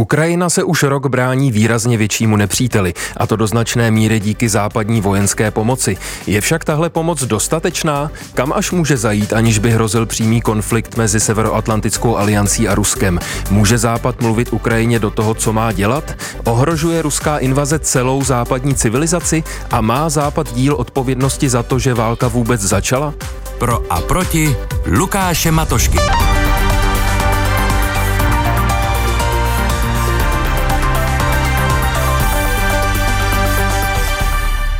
Ukrajina 0.00 0.50
se 0.50 0.64
už 0.64 0.82
rok 0.82 1.06
brání 1.06 1.52
výrazně 1.52 1.96
většímu 1.96 2.36
nepříteli, 2.36 2.94
a 3.16 3.26
to 3.26 3.36
do 3.36 3.46
značné 3.46 3.90
míry 3.90 4.20
díky 4.20 4.48
západní 4.48 5.00
vojenské 5.00 5.50
pomoci. 5.50 5.96
Je 6.26 6.40
však 6.40 6.64
tahle 6.64 6.90
pomoc 6.90 7.24
dostatečná? 7.24 8.10
Kam 8.34 8.52
až 8.52 8.70
může 8.70 8.96
zajít, 8.96 9.32
aniž 9.32 9.58
by 9.58 9.70
hrozil 9.70 10.06
přímý 10.06 10.40
konflikt 10.40 10.96
mezi 10.96 11.20
Severoatlantickou 11.20 12.16
aliancí 12.16 12.68
a 12.68 12.74
Ruskem? 12.74 13.18
Může 13.50 13.78
Západ 13.78 14.20
mluvit 14.20 14.52
Ukrajině 14.52 14.98
do 14.98 15.10
toho, 15.10 15.34
co 15.34 15.52
má 15.52 15.72
dělat? 15.72 16.16
Ohrožuje 16.44 17.02
ruská 17.02 17.38
invaze 17.38 17.78
celou 17.78 18.24
západní 18.24 18.74
civilizaci 18.74 19.44
a 19.70 19.80
má 19.80 20.08
Západ 20.08 20.54
díl 20.54 20.74
odpovědnosti 20.74 21.48
za 21.48 21.62
to, 21.62 21.78
že 21.78 21.94
válka 21.94 22.28
vůbec 22.28 22.60
začala? 22.60 23.14
Pro 23.58 23.84
a 23.90 24.00
proti 24.00 24.56
Lukáše 24.86 25.50
Matošky. 25.50 25.98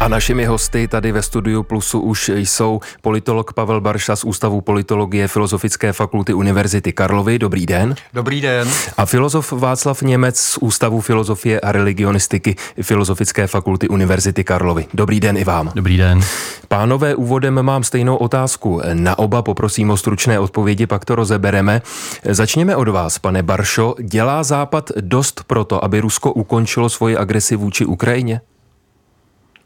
A 0.00 0.08
našimi 0.08 0.44
hosty 0.44 0.88
tady 0.88 1.12
ve 1.12 1.22
studiu 1.22 1.62
Plusu 1.62 2.00
už 2.00 2.28
jsou 2.28 2.80
politolog 3.00 3.52
Pavel 3.52 3.80
Barša 3.80 4.16
z 4.16 4.24
Ústavu 4.24 4.60
politologie 4.60 5.28
Filozofické 5.28 5.92
fakulty 5.92 6.34
Univerzity 6.34 6.92
Karlovy. 6.92 7.38
Dobrý 7.38 7.66
den. 7.66 7.94
Dobrý 8.14 8.40
den. 8.40 8.68
A 8.96 9.06
filozof 9.06 9.52
Václav 9.52 10.02
Němec 10.02 10.40
z 10.40 10.58
Ústavu 10.58 11.00
filozofie 11.00 11.60
a 11.60 11.72
religionistiky 11.72 12.56
Filozofické 12.82 13.46
fakulty 13.46 13.88
Univerzity 13.88 14.44
Karlovy. 14.44 14.86
Dobrý 14.94 15.20
den 15.20 15.36
i 15.36 15.44
vám. 15.44 15.72
Dobrý 15.74 15.96
den. 15.96 16.20
Pánové, 16.68 17.14
úvodem 17.14 17.62
mám 17.62 17.84
stejnou 17.84 18.16
otázku. 18.16 18.80
Na 18.92 19.18
oba 19.18 19.42
poprosím 19.42 19.90
o 19.90 19.96
stručné 19.96 20.38
odpovědi, 20.38 20.86
pak 20.86 21.04
to 21.04 21.14
rozebereme. 21.14 21.82
Začněme 22.24 22.76
od 22.76 22.88
vás, 22.88 23.18
pane 23.18 23.42
Baršo. 23.42 23.94
Dělá 24.02 24.42
Západ 24.42 24.90
dost 25.00 25.44
proto, 25.46 25.84
aby 25.84 26.00
Rusko 26.00 26.32
ukončilo 26.32 26.88
svoji 26.88 27.16
agresi 27.16 27.56
vůči 27.56 27.84
Ukrajině? 27.84 28.40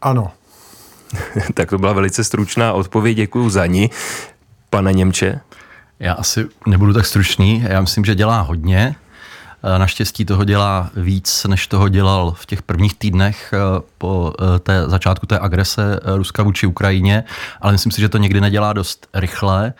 Ano. 0.01 0.31
tak 1.53 1.69
to 1.69 1.77
byla 1.77 1.93
velice 1.93 2.23
stručná 2.23 2.73
odpověď, 2.73 3.17
děkuji 3.17 3.49
za 3.49 3.65
ní. 3.65 3.89
Pane 4.69 4.93
Němče? 4.93 5.39
Já 5.99 6.13
asi 6.13 6.45
nebudu 6.67 6.93
tak 6.93 7.05
stručný, 7.05 7.63
já 7.67 7.81
myslím, 7.81 8.05
že 8.05 8.15
dělá 8.15 8.41
hodně. 8.41 8.95
Eh, 9.67 9.79
naštěstí 9.79 10.25
toho 10.25 10.43
dělá 10.43 10.89
víc, 10.95 11.45
než 11.49 11.67
toho 11.67 11.89
dělal 11.89 12.33
v 12.37 12.45
těch 12.45 12.61
prvních 12.61 12.93
týdnech 12.93 13.53
eh, 13.53 13.81
po 13.97 14.33
eh, 14.39 14.59
té 14.59 14.89
začátku 14.89 15.25
té 15.25 15.39
agrese 15.39 15.99
Ruska 16.15 16.43
vůči 16.43 16.67
Ukrajině, 16.67 17.23
ale 17.61 17.71
myslím 17.71 17.91
si, 17.91 18.01
že 18.01 18.09
to 18.09 18.17
někdy 18.17 18.41
nedělá 18.41 18.73
dost 18.73 19.07
rychle 19.13 19.73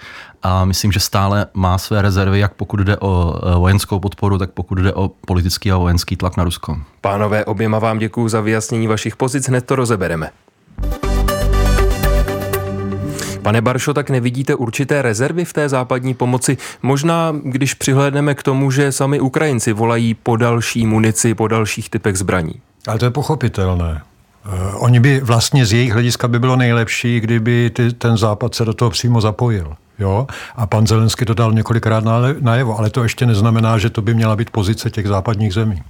a 0.43 0.65
myslím, 0.65 0.91
že 0.91 0.99
stále 0.99 1.47
má 1.53 1.77
své 1.77 2.01
rezervy, 2.01 2.39
jak 2.39 2.53
pokud 2.53 2.79
jde 2.79 2.97
o 2.97 3.41
vojenskou 3.59 3.99
podporu, 3.99 4.37
tak 4.37 4.51
pokud 4.51 4.77
jde 4.77 4.93
o 4.93 5.11
politický 5.27 5.71
a 5.71 5.77
vojenský 5.77 6.15
tlak 6.15 6.37
na 6.37 6.43
Rusko. 6.43 6.77
Pánové, 7.01 7.45
oběma 7.45 7.79
vám 7.79 7.99
děkuji 7.99 8.29
za 8.29 8.41
vyjasnění 8.41 8.87
vašich 8.87 9.15
pozic, 9.15 9.47
hned 9.47 9.65
to 9.65 9.75
rozebereme. 9.75 10.29
Pane 13.45 13.61
Baršo, 13.61 13.93
tak 13.93 14.09
nevidíte 14.09 14.55
určité 14.55 15.01
rezervy 15.01 15.45
v 15.45 15.53
té 15.53 15.69
západní 15.69 16.13
pomoci? 16.13 16.57
Možná, 16.81 17.35
když 17.43 17.73
přihlédneme 17.73 18.35
k 18.35 18.43
tomu, 18.43 18.71
že 18.71 18.91
sami 18.91 19.19
Ukrajinci 19.19 19.73
volají 19.73 20.13
po 20.13 20.35
další 20.35 20.85
munici, 20.85 21.33
po 21.33 21.47
dalších 21.47 21.89
typech 21.89 22.17
zbraní. 22.17 22.53
Ale 22.87 22.99
to 22.99 23.05
je 23.05 23.11
pochopitelné. 23.11 24.01
Uh, 24.45 24.83
oni 24.83 24.99
by 24.99 25.19
vlastně 25.19 25.65
z 25.65 25.73
jejich 25.73 25.93
hlediska 25.93 26.27
by 26.27 26.39
bylo 26.39 26.55
nejlepší, 26.55 27.19
kdyby 27.19 27.69
ty, 27.69 27.93
ten 27.93 28.17
západ 28.17 28.55
se 28.55 28.65
do 28.65 28.73
toho 28.73 28.91
přímo 28.91 29.21
zapojil. 29.21 29.75
Jo? 29.99 30.27
A 30.55 30.67
pan 30.67 30.87
Zelensky 30.87 31.25
to 31.25 31.33
dal 31.33 31.53
několikrát 31.53 32.03
najevo, 32.39 32.77
ale 32.77 32.89
to 32.89 33.03
ještě 33.03 33.25
neznamená, 33.25 33.77
že 33.77 33.89
to 33.89 34.01
by 34.01 34.13
měla 34.13 34.35
být 34.35 34.49
pozice 34.49 34.89
těch 34.89 35.07
západních 35.07 35.53
zemí. 35.53 35.81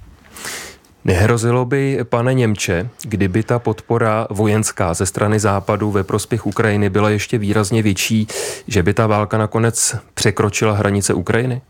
Nehrozilo 1.06 1.64
by, 1.64 1.98
pane 2.04 2.34
Němče, 2.34 2.88
kdyby 3.02 3.42
ta 3.42 3.58
podpora 3.58 4.26
vojenská 4.30 4.94
ze 4.94 5.06
strany 5.06 5.38
západu 5.38 5.90
ve 5.90 6.04
prospěch 6.04 6.46
Ukrajiny 6.46 6.90
byla 6.90 7.10
ještě 7.10 7.38
výrazně 7.38 7.82
větší, 7.82 8.26
že 8.68 8.82
by 8.82 8.94
ta 8.94 9.06
válka 9.06 9.38
nakonec 9.38 9.96
překročila 10.14 10.74
hranice 10.74 11.14
Ukrajiny? 11.14 11.62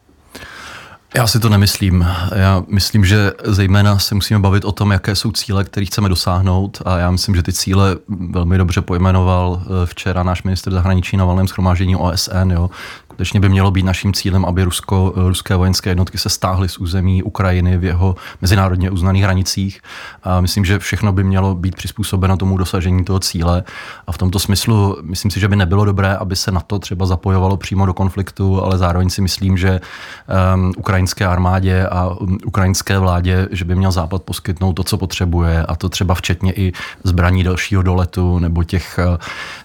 Já 1.16 1.26
si 1.26 1.40
to 1.40 1.48
nemyslím. 1.48 2.06
Já 2.34 2.62
myslím, 2.68 3.04
že 3.04 3.32
zejména 3.44 3.98
se 3.98 4.14
musíme 4.14 4.40
bavit 4.40 4.64
o 4.64 4.72
tom, 4.72 4.92
jaké 4.92 5.14
jsou 5.14 5.32
cíle, 5.32 5.64
které 5.64 5.86
chceme 5.86 6.08
dosáhnout 6.08 6.82
a 6.84 6.98
já 6.98 7.10
myslím, 7.10 7.34
že 7.34 7.42
ty 7.42 7.52
cíle 7.52 7.96
velmi 8.30 8.58
dobře 8.58 8.80
pojmenoval 8.80 9.62
eh, 9.62 9.86
včera 9.86 10.22
náš 10.22 10.42
minister 10.42 10.72
zahraničí 10.72 11.16
na 11.16 11.24
valném 11.24 11.48
schromáždění 11.48 11.96
OSN. 11.96 12.50
Jo 12.50 12.70
skutečně 13.16 13.40
by 13.40 13.48
mělo 13.48 13.70
být 13.70 13.82
naším 13.82 14.12
cílem, 14.12 14.44
aby 14.44 14.64
Rusko, 14.64 15.12
ruské 15.16 15.56
vojenské 15.56 15.90
jednotky 15.90 16.18
se 16.18 16.28
stáhly 16.28 16.68
z 16.68 16.78
území 16.78 17.22
Ukrajiny 17.22 17.78
v 17.78 17.84
jeho 17.84 18.16
mezinárodně 18.42 18.90
uznaných 18.90 19.22
hranicích. 19.22 19.80
A 20.22 20.40
myslím, 20.40 20.64
že 20.64 20.78
všechno 20.78 21.12
by 21.12 21.24
mělo 21.24 21.54
být 21.54 21.76
přizpůsobeno 21.76 22.36
tomu 22.36 22.56
dosažení 22.56 23.04
toho 23.04 23.20
cíle. 23.20 23.64
A 24.06 24.12
v 24.12 24.18
tomto 24.18 24.38
smyslu 24.38 24.98
myslím 25.02 25.30
si, 25.30 25.40
že 25.40 25.48
by 25.48 25.56
nebylo 25.56 25.84
dobré, 25.84 26.16
aby 26.16 26.36
se 26.36 26.52
na 26.52 26.60
to 26.60 26.78
třeba 26.78 27.06
zapojovalo 27.06 27.56
přímo 27.56 27.86
do 27.86 27.94
konfliktu, 27.94 28.62
ale 28.64 28.78
zároveň 28.78 29.10
si 29.10 29.22
myslím, 29.22 29.56
že 29.56 29.80
um, 29.80 30.72
ukrajinské 30.76 31.26
armádě 31.26 31.86
a 31.86 32.08
um, 32.08 32.38
ukrajinské 32.44 32.98
vládě, 32.98 33.48
že 33.50 33.64
by 33.64 33.74
měl 33.74 33.92
Západ 33.92 34.22
poskytnout 34.22 34.72
to, 34.72 34.84
co 34.84 34.98
potřebuje, 34.98 35.62
a 35.62 35.76
to 35.76 35.88
třeba 35.88 36.14
včetně 36.14 36.52
i 36.52 36.72
zbraní 37.04 37.44
dalšího 37.44 37.82
doletu 37.82 38.38
nebo 38.38 38.64
těch, 38.64 39.00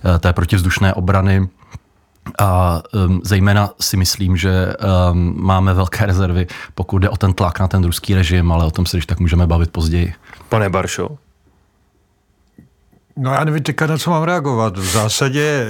uh, 0.03 0.18
té 0.19 0.33
protivzdušné 0.33 0.94
obrany 0.94 1.47
a 2.40 2.81
um, 2.94 3.22
zejména 3.24 3.69
si 3.81 3.97
myslím, 3.97 4.38
že 4.38 4.74
um, 5.12 5.34
máme 5.38 5.74
velké 5.74 6.06
rezervy, 6.06 6.47
pokud 6.75 7.00
jde 7.00 7.09
o 7.09 7.18
ten 7.18 7.34
tlak 7.34 7.59
na 7.59 7.68
ten 7.68 7.84
ruský 7.84 8.14
režim, 8.14 8.52
ale 8.52 8.66
o 8.66 8.72
tom 8.72 8.86
se 8.86 8.97
když 8.97 9.06
tak 9.06 9.19
můžeme 9.19 9.47
bavit 9.47 9.72
později. 9.72 10.14
Pane 10.50 10.69
Baršo, 10.69 11.09
No 13.18 13.34
já 13.34 13.44
nevím 13.44 13.64
teďka, 13.64 13.88
na 13.88 13.98
co 13.98 14.10
mám 14.10 14.24
reagovat. 14.24 14.78
V 14.78 14.86
zásadě, 14.86 15.44
eh, 15.44 15.66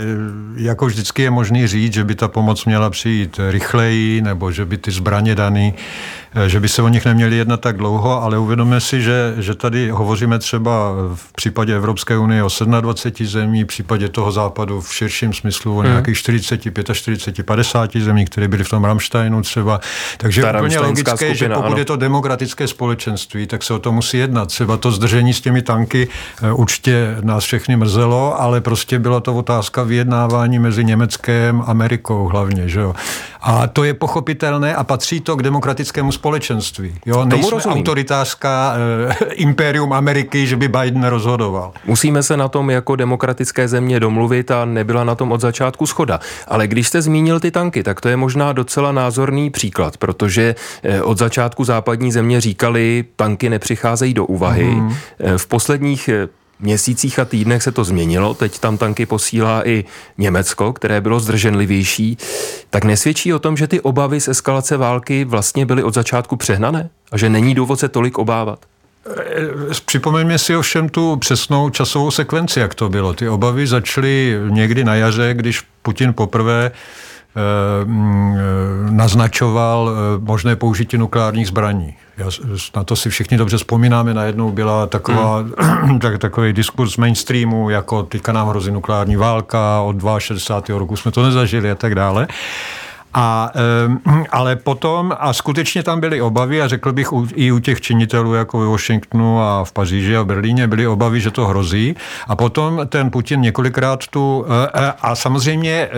jako 0.56 0.85
vždycky 0.85 1.22
je 1.22 1.31
možný 1.31 1.68
říct, 1.68 1.94
že 1.94 2.03
by 2.03 2.16
ta 2.16 2.28
pomoc 2.28 2.66
měla 2.66 2.90
přijít 2.90 3.40
rychleji, 3.50 4.22
nebo 4.22 4.52
že 4.52 4.66
by 4.66 4.78
ty 4.78 4.91
zbraně 4.91 5.35
daný, 5.35 5.74
eh, 6.35 6.50
že 6.50 6.59
by 6.59 6.69
se 6.69 6.81
o 6.81 6.88
nich 6.88 7.06
neměli 7.06 7.35
jednat 7.35 7.62
tak 7.62 7.78
dlouho, 7.78 8.24
ale 8.24 8.38
uvědomíme 8.38 8.81
si, 8.81 9.02
že, 9.02 9.34
že 9.38 9.56
tady 9.56 9.90
hovoříme 9.90 10.40
třeba 10.40 10.91
v 11.16 11.34
případě 11.34 11.75
Evropské 11.75 12.18
unie 12.18 12.44
o 12.44 12.50
27 12.81 13.28
zemí, 13.28 13.63
v 13.63 13.68
případě 13.68 14.09
toho 14.09 14.31
západu 14.31 14.81
v 14.81 14.94
širším 14.94 15.34
smyslu 15.34 15.78
o 15.78 15.79
hmm. 15.79 15.90
nějakých 15.90 16.18
40, 16.18 16.62
45, 16.94 17.44
50 17.46 17.97
zemí, 17.97 18.25
které 18.25 18.47
byly 18.47 18.63
v 18.63 18.69
tom 18.69 18.84
Ramsteinu 18.84 19.41
třeba. 19.41 19.79
Takže 20.18 20.41
je 20.41 20.53
úplně 20.53 20.79
logické, 20.79 21.12
skupina, 21.12 21.34
že 21.34 21.50
pokud 21.50 21.66
ano. 21.66 21.78
je 21.78 21.85
to 21.85 21.96
demokratické 21.96 22.68
společenství, 22.68 23.47
tak 23.47 23.63
se 23.63 23.73
o 23.73 23.79
to 23.79 23.91
musí 23.91 24.18
jednat. 24.18 24.46
Třeba 24.46 24.78
to 24.78 24.91
zdržení 24.91 25.34
s 25.34 25.41
těmi 25.41 25.62
tanky 25.62 26.08
eh, 26.44 26.52
určitě 26.52 27.16
nás 27.31 27.43
všechny 27.43 27.75
mrzelo, 27.75 28.41
ale 28.41 28.61
prostě 28.61 28.99
byla 28.99 29.19
to 29.19 29.35
otázka 29.35 29.83
vyjednávání 29.83 30.59
mezi 30.59 30.83
Německem 30.83 31.61
a 31.61 31.63
Amerikou 31.65 32.27
hlavně. 32.27 32.69
Že 32.69 32.79
jo? 32.79 32.93
A 33.41 33.67
to 33.67 33.83
je 33.83 33.93
pochopitelné 33.93 34.75
a 34.75 34.83
patří 34.83 35.19
to 35.19 35.35
k 35.35 35.43
demokratickému 35.43 36.11
společenství. 36.11 36.95
Jo? 37.05 37.25
Nejsme 37.25 37.51
rozumím. 37.51 37.77
autoritářská 37.77 38.73
e, 38.75 39.33
impérium 39.33 39.93
Ameriky, 39.93 40.47
že 40.47 40.55
by 40.55 40.67
Biden 40.67 41.03
rozhodoval. 41.03 41.73
Musíme 41.85 42.23
se 42.23 42.37
na 42.37 42.47
tom 42.47 42.69
jako 42.69 42.95
demokratické 42.95 43.67
země 43.67 43.99
domluvit 43.99 44.51
a 44.51 44.65
nebyla 44.65 45.03
na 45.03 45.15
tom 45.15 45.31
od 45.31 45.41
začátku 45.41 45.85
schoda. 45.85 46.19
Ale 46.47 46.67
když 46.67 46.87
jste 46.87 47.01
zmínil 47.01 47.39
ty 47.39 47.51
tanky, 47.51 47.83
tak 47.83 48.01
to 48.01 48.09
je 48.09 48.17
možná 48.17 48.53
docela 48.53 48.91
názorný 48.91 49.49
příklad, 49.49 49.97
protože 49.97 50.55
eh, 50.83 51.01
od 51.01 51.17
začátku 51.17 51.63
západní 51.63 52.11
země 52.11 52.41
říkali, 52.41 53.05
tanky 53.15 53.49
nepřicházejí 53.49 54.13
do 54.13 54.25
úvahy. 54.25 54.65
Mm. 54.65 54.93
V 55.37 55.47
posledních 55.47 56.09
měsících 56.61 57.19
a 57.19 57.25
týdnech 57.25 57.63
se 57.63 57.72
to 57.72 57.83
změnilo, 57.83 58.33
teď 58.33 58.59
tam 58.59 58.77
tanky 58.77 59.05
posílá 59.05 59.67
i 59.67 59.85
Německo, 60.17 60.73
které 60.73 61.01
bylo 61.01 61.19
zdrženlivější, 61.19 62.17
tak 62.69 62.83
nesvědčí 62.83 63.33
o 63.33 63.39
tom, 63.39 63.57
že 63.57 63.67
ty 63.67 63.81
obavy 63.81 64.22
z 64.22 64.27
eskalace 64.27 64.77
války 64.77 65.25
vlastně 65.25 65.66
byly 65.66 65.83
od 65.83 65.94
začátku 65.94 66.35
přehnané 66.35 66.89
a 67.11 67.17
že 67.17 67.29
není 67.29 67.55
důvod 67.55 67.79
se 67.79 67.89
tolik 67.89 68.17
obávat? 68.17 68.59
Eh, 69.09 69.73
připomeňme 69.85 70.37
si 70.37 70.55
ovšem 70.55 70.90
tu 70.90 71.16
přesnou 71.16 71.69
časovou 71.69 72.11
sekvenci, 72.11 72.59
jak 72.59 72.75
to 72.75 72.90
bylo. 72.90 73.13
Ty 73.13 73.29
obavy 73.29 73.67
začaly 73.67 74.37
někdy 74.49 74.84
na 74.84 74.96
jaře, 74.96 75.34
když 75.34 75.61
Putin 75.81 76.13
poprvé 76.13 76.72
naznačoval 78.91 79.89
eh, 79.89 80.19
možné 80.19 80.55
použití 80.55 80.97
nukleárních 80.97 81.47
zbraní. 81.47 81.93
Já, 82.17 82.25
na 82.75 82.83
to 82.83 82.95
si 82.95 83.09
všichni 83.09 83.37
dobře 83.37 83.57
vzpomínáme. 83.57 84.13
Najednou 84.13 84.51
byla 84.51 84.87
taková, 84.87 85.45
hmm. 85.57 85.99
tak, 86.01 86.17
takový 86.17 86.53
diskurs 86.53 86.97
mainstreamu, 86.97 87.69
jako 87.69 88.03
teďka 88.03 88.31
nám 88.31 88.47
hrozí 88.47 88.72
nukleární 88.72 89.16
válka, 89.16 89.81
od 89.81 89.95
62. 90.19 90.79
roku 90.79 90.95
jsme 90.95 91.11
to 91.11 91.23
nezažili 91.23 91.72
a 91.72 91.75
tak 91.75 91.95
dále. 91.95 92.28
A, 93.13 93.52
ale 94.29 94.55
potom, 94.55 95.13
a 95.19 95.34
skutečně 95.34 95.84
tam 95.84 95.99
byly 95.99 96.22
obavy, 96.22 96.61
a 96.61 96.67
řekl 96.67 96.93
bych 96.93 97.08
i 97.35 97.52
u 97.52 97.59
těch 97.59 97.81
činitelů, 97.81 98.34
jako 98.34 98.59
ve 98.59 98.66
Washingtonu 98.66 99.41
a 99.41 99.63
v 99.63 99.72
Paříži 99.72 100.17
a 100.17 100.22
v 100.22 100.25
Berlíně, 100.25 100.67
byly 100.67 100.87
obavy, 100.87 101.22
že 101.22 101.31
to 101.31 101.47
hrozí. 101.47 101.96
A 102.28 102.35
potom 102.35 102.81
ten 102.90 103.11
Putin 103.11 103.41
několikrát 103.41 104.08
tu, 104.08 104.46
e, 104.47 104.87
e, 104.87 104.93
a 105.02 105.16
samozřejmě 105.16 105.72
e, 105.72 105.90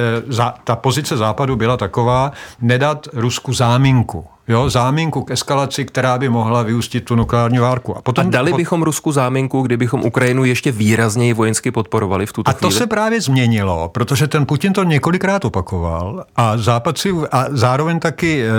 ta 0.63 0.75
pozice 0.75 1.17
západu 1.17 1.55
byla 1.55 1.77
taková, 1.77 2.31
nedat 2.61 3.07
Rusku 3.13 3.53
záminku 3.53 4.32
jo, 4.47 4.69
záminku 4.69 5.23
k 5.23 5.31
eskalaci, 5.31 5.85
která 5.85 6.17
by 6.17 6.29
mohla 6.29 6.63
vyústit 6.63 7.05
tu 7.05 7.15
nukleární 7.15 7.59
várku. 7.59 7.97
A, 7.97 8.01
potom, 8.01 8.27
a 8.27 8.29
dali 8.29 8.53
bychom 8.53 8.83
Rusku 8.83 9.11
záminku, 9.11 9.61
kdybychom 9.61 10.03
Ukrajinu 10.03 10.45
ještě 10.45 10.71
výrazněji 10.71 11.33
vojensky 11.33 11.71
podporovali 11.71 12.25
v 12.25 12.33
tuto 12.33 12.49
A 12.49 12.53
to 12.53 12.59
chvíli? 12.59 12.73
se 12.73 12.87
právě 12.87 13.21
změnilo, 13.21 13.89
protože 13.89 14.27
ten 14.27 14.45
Putin 14.45 14.73
to 14.73 14.83
několikrát 14.83 15.45
opakoval 15.45 16.25
a 16.35 16.57
západ 16.57 16.97
si, 16.97 17.13
a 17.31 17.45
zároveň 17.49 17.99
taky 17.99 18.43
e, 18.43 18.49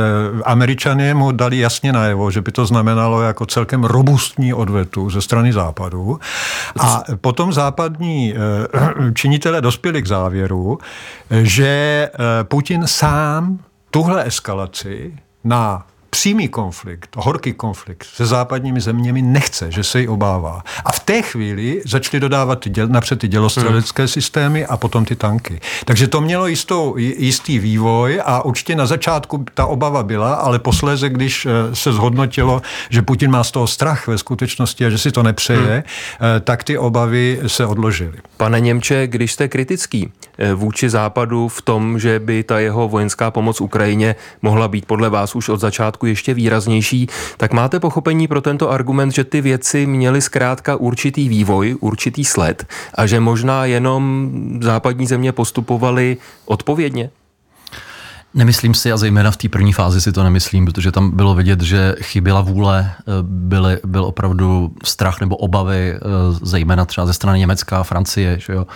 američané 0.45 1.15
mu 1.15 1.33
dali 1.33 1.59
jasně 1.59 1.93
najevo, 1.93 2.31
že 2.31 2.41
by 2.41 2.53
to 2.53 2.67
znamenalo 2.67 3.23
jako 3.23 3.47
celkem 3.47 3.85
robustní 3.85 4.55
odvetu 4.55 5.11
ze 5.11 5.23
strany 5.23 5.53
západu. 5.53 6.21
A 6.81 7.03
potom 7.21 7.53
západní 7.53 8.35
e, 9.09 9.13
činitele 9.13 9.61
dospěli 9.61 10.03
k 10.03 10.07
závěru, 10.07 10.79
že 11.31 11.67
e, 11.67 12.11
Putin 12.45 12.83
sám 12.87 13.59
tuhle 13.91 14.27
eskalaci 14.27 15.13
na 15.45 15.85
přímý 16.15 16.49
konflikt, 16.49 17.17
horký 17.17 17.53
konflikt 17.53 18.05
se 18.05 18.27
západními 18.27 18.81
zeměmi 18.81 19.23
nechce, 19.23 19.71
že 19.71 19.85
se 19.85 20.01
jí 20.01 20.09
obává. 20.09 20.63
A 20.85 20.93
v 20.93 21.01
té 21.01 21.23
chvíli 21.23 21.83
začali 21.87 22.21
dodávat 22.21 22.61
ty 22.61 22.71
děl, 22.71 22.89
napřed 22.89 23.19
ty 23.19 23.29
dělostřelecké 23.29 24.03
hmm. 24.03 24.09
systémy 24.09 24.67
a 24.67 24.77
potom 24.77 25.05
ty 25.05 25.17
tanky. 25.17 25.61
Takže 25.85 26.09
to 26.09 26.21
mělo 26.21 26.47
jistou, 26.47 26.95
jistý 26.97 27.59
vývoj 27.59 28.23
a 28.25 28.45
určitě 28.45 28.77
na 28.77 28.87
začátku 28.87 29.45
ta 29.55 29.67
obava 29.67 30.03
byla, 30.03 30.35
ale 30.35 30.59
posléze, 30.59 31.09
když 31.09 31.47
eh, 31.47 31.75
se 31.75 31.93
zhodnotilo, 31.93 32.63
že 32.91 33.03
Putin 33.03 33.31
má 33.31 33.45
z 33.45 33.51
toho 33.51 33.67
strach 33.67 34.07
ve 34.07 34.19
skutečnosti 34.19 34.87
a 34.87 34.91
že 34.91 34.99
si 34.99 35.13
to 35.13 35.23
nepřeje, 35.23 35.85
hmm. 36.21 36.41
tak 36.41 36.65
ty 36.65 36.79
obavy 36.79 37.41
se 37.47 37.67
odložily. 37.67 38.19
Pane 38.37 38.61
Němče, 38.61 39.07
když 39.07 39.33
jste 39.33 39.49
kritický 39.49 40.13
eh, 40.39 40.55
vůči 40.55 40.91
západu 40.91 41.49
v 41.49 41.63
tom, 41.63 41.99
že 41.99 42.19
by 42.19 42.43
ta 42.43 42.59
jeho 42.59 42.89
vojenská 42.89 43.31
pomoc 43.31 43.61
Ukrajině 43.61 44.17
mohla 44.43 44.69
být 44.69 44.87
podle 44.87 45.11
vás 45.11 45.35
už 45.37 45.49
od 45.49 45.61
začátku 45.61 46.04
trošku 46.05 46.07
ještě 46.07 46.35
výraznější, 46.35 47.07
tak 47.37 47.53
máte 47.53 47.81
pochopení 47.81 48.29
pro 48.29 48.41
tento 48.41 48.71
argument, 48.71 49.11
že 49.11 49.25
ty 49.25 49.41
věci 49.41 49.87
měly 49.87 50.21
zkrátka 50.21 50.77
určitý 50.77 51.29
vývoj, 51.29 51.77
určitý 51.81 52.25
sled 52.25 52.67
a 52.95 53.07
že 53.07 53.21
možná 53.21 53.65
jenom 53.65 54.31
západní 54.61 55.07
země 55.07 55.33
postupovaly 55.33 56.17
odpovědně? 56.47 57.11
Nemyslím 58.37 58.75
si 58.75 58.93
a 58.93 58.97
zejména 58.97 59.31
v 59.31 59.37
té 59.37 59.49
první 59.49 59.73
fázi 59.73 60.01
si 60.01 60.13
to 60.13 60.25
nemyslím, 60.25 60.67
protože 60.67 60.93
tam 60.93 61.11
bylo 61.11 61.35
vidět, 61.35 61.61
že 61.61 61.95
chyběla 62.01 62.41
vůle, 62.41 62.91
eh, 62.91 63.03
byly, 63.23 63.79
byl 63.87 64.05
opravdu 64.05 64.75
strach 64.85 65.21
nebo 65.21 65.37
obavy, 65.37 65.95
eh, 65.95 66.01
zejména 66.43 66.85
třeba 66.85 67.07
ze 67.07 67.13
strany 67.13 67.39
Německa 67.39 67.79
a 67.79 67.83
Francie. 67.83 68.39
Že 68.39 68.53
jo? 68.53 68.67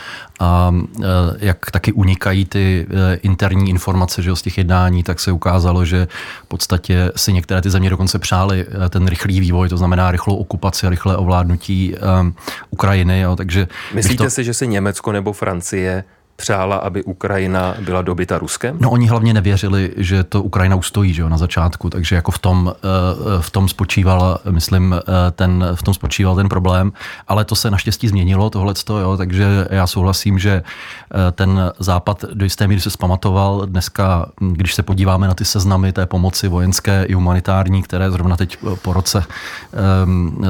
A 0.40 0.74
eh, 1.00 1.04
jak 1.38 1.70
taky 1.70 1.92
unikají 1.92 2.44
ty 2.44 2.86
interní 3.22 3.70
informace 3.70 4.22
že 4.22 4.30
jo, 4.30 4.36
z 4.36 4.42
těch 4.42 4.58
jednání, 4.58 5.02
tak 5.02 5.20
se 5.20 5.32
ukázalo, 5.32 5.84
že 5.84 6.08
v 6.44 6.48
podstatě 6.48 7.12
si 7.16 7.32
některé 7.32 7.62
ty 7.62 7.70
země 7.70 7.90
dokonce 7.90 8.18
přáli 8.18 8.66
ten 8.90 9.06
rychlý 9.06 9.40
vývoj, 9.40 9.68
to 9.68 9.76
znamená 9.76 10.10
rychlou 10.10 10.36
okupaci, 10.36 10.88
rychlé 10.88 11.16
ovládnutí 11.16 11.94
um, 12.20 12.34
Ukrajiny. 12.70 13.20
Jo? 13.20 13.36
Takže 13.36 13.68
Myslíte 13.94 14.24
to... 14.24 14.30
si, 14.30 14.44
že 14.44 14.54
si 14.54 14.66
Německo 14.66 15.12
nebo 15.12 15.32
Francie 15.32 16.04
přála, 16.40 16.76
aby 16.76 17.02
Ukrajina 17.02 17.74
byla 17.80 18.02
dobyta 18.02 18.38
Ruskem? 18.38 18.76
No 18.80 18.90
oni 18.90 19.06
hlavně 19.06 19.34
nevěřili, 19.34 19.92
že 19.96 20.24
to 20.24 20.42
Ukrajina 20.42 20.76
ustojí 20.76 21.14
že 21.14 21.22
jo, 21.22 21.28
na 21.28 21.38
začátku, 21.38 21.90
takže 21.90 22.16
jako 22.16 22.30
v 22.30 22.38
tom, 22.38 22.74
eh, 22.76 23.42
v 23.42 23.50
tom 23.50 23.68
spočíval, 23.68 24.38
myslím, 24.50 24.94
eh, 24.94 25.30
ten, 25.30 25.64
v 25.74 25.82
tom 25.82 25.94
spočíval 25.94 26.36
ten 26.36 26.48
problém, 26.48 26.92
ale 27.28 27.44
to 27.44 27.54
se 27.54 27.70
naštěstí 27.70 28.08
změnilo, 28.08 28.50
tohleto, 28.50 28.98
jo, 28.98 29.16
takže 29.16 29.66
já 29.70 29.86
souhlasím, 29.86 30.38
že 30.38 30.62
eh, 30.62 31.32
ten 31.32 31.72
západ 31.78 32.24
do 32.34 32.44
jisté 32.44 32.66
míry 32.68 32.80
se 32.80 32.90
zpamatoval. 32.90 33.66
Dneska, 33.66 34.26
když 34.40 34.74
se 34.74 34.82
podíváme 34.82 35.28
na 35.28 35.34
ty 35.34 35.44
seznamy 35.44 35.92
té 35.92 36.06
pomoci 36.06 36.48
vojenské 36.48 37.04
i 37.04 37.14
humanitární, 37.14 37.82
které 37.82 38.10
zrovna 38.10 38.36
teď 38.36 38.56
po 38.82 38.92
roce 38.92 39.24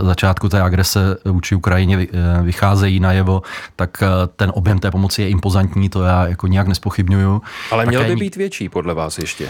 začátku 0.02 0.48
té 0.48 0.62
agrese 0.62 1.16
vůči 1.24 1.54
Ukrajině 1.54 2.06
vycházejí 2.42 3.00
najevo, 3.00 3.42
tak 3.76 4.02
ten 4.36 4.52
objem 4.54 4.78
té 4.78 4.90
pomoci 4.90 5.22
je 5.22 5.28
impozantní 5.28 5.77
kvalitní, 5.78 5.88
to 5.88 6.02
já 6.02 6.26
jako 6.26 6.46
nějak 6.46 6.68
nespochybnuju. 6.68 7.42
Ale 7.70 7.86
měl 7.86 8.04
by 8.04 8.16
být 8.16 8.36
větší 8.36 8.68
podle 8.68 8.94
vás 8.94 9.18
ještě? 9.18 9.48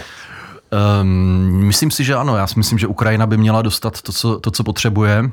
Um, 1.01 1.65
myslím 1.65 1.91
si, 1.91 2.03
že 2.03 2.15
ano. 2.15 2.37
Já 2.37 2.47
si 2.47 2.57
myslím, 2.57 2.79
že 2.79 2.87
Ukrajina 2.87 3.27
by 3.27 3.37
měla 3.37 3.61
dostat 3.61 4.01
to, 4.01 4.11
co, 4.11 4.39
to, 4.39 4.51
co 4.51 4.63
potřebuje. 4.63 5.31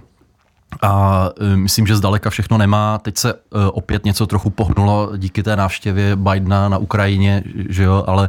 A 0.82 1.31
um, 1.40 1.56
myslím, 1.56 1.87
že 1.87 1.96
zdaleka 1.96 2.31
všechno 2.31 2.58
nemá. 2.58 2.98
Teď 2.98 3.16
se 3.16 3.34
uh, 3.34 3.40
opět 3.72 4.04
něco 4.04 4.26
trochu 4.26 4.50
pohnulo 4.50 5.12
díky 5.16 5.43
té 5.43 5.56
návštěvě 5.56 6.16
Bidena 6.16 6.69
na 6.69 6.78
Ukrajině, 6.78 7.43
že 7.69 7.82
jo, 7.82 8.04
ale 8.06 8.28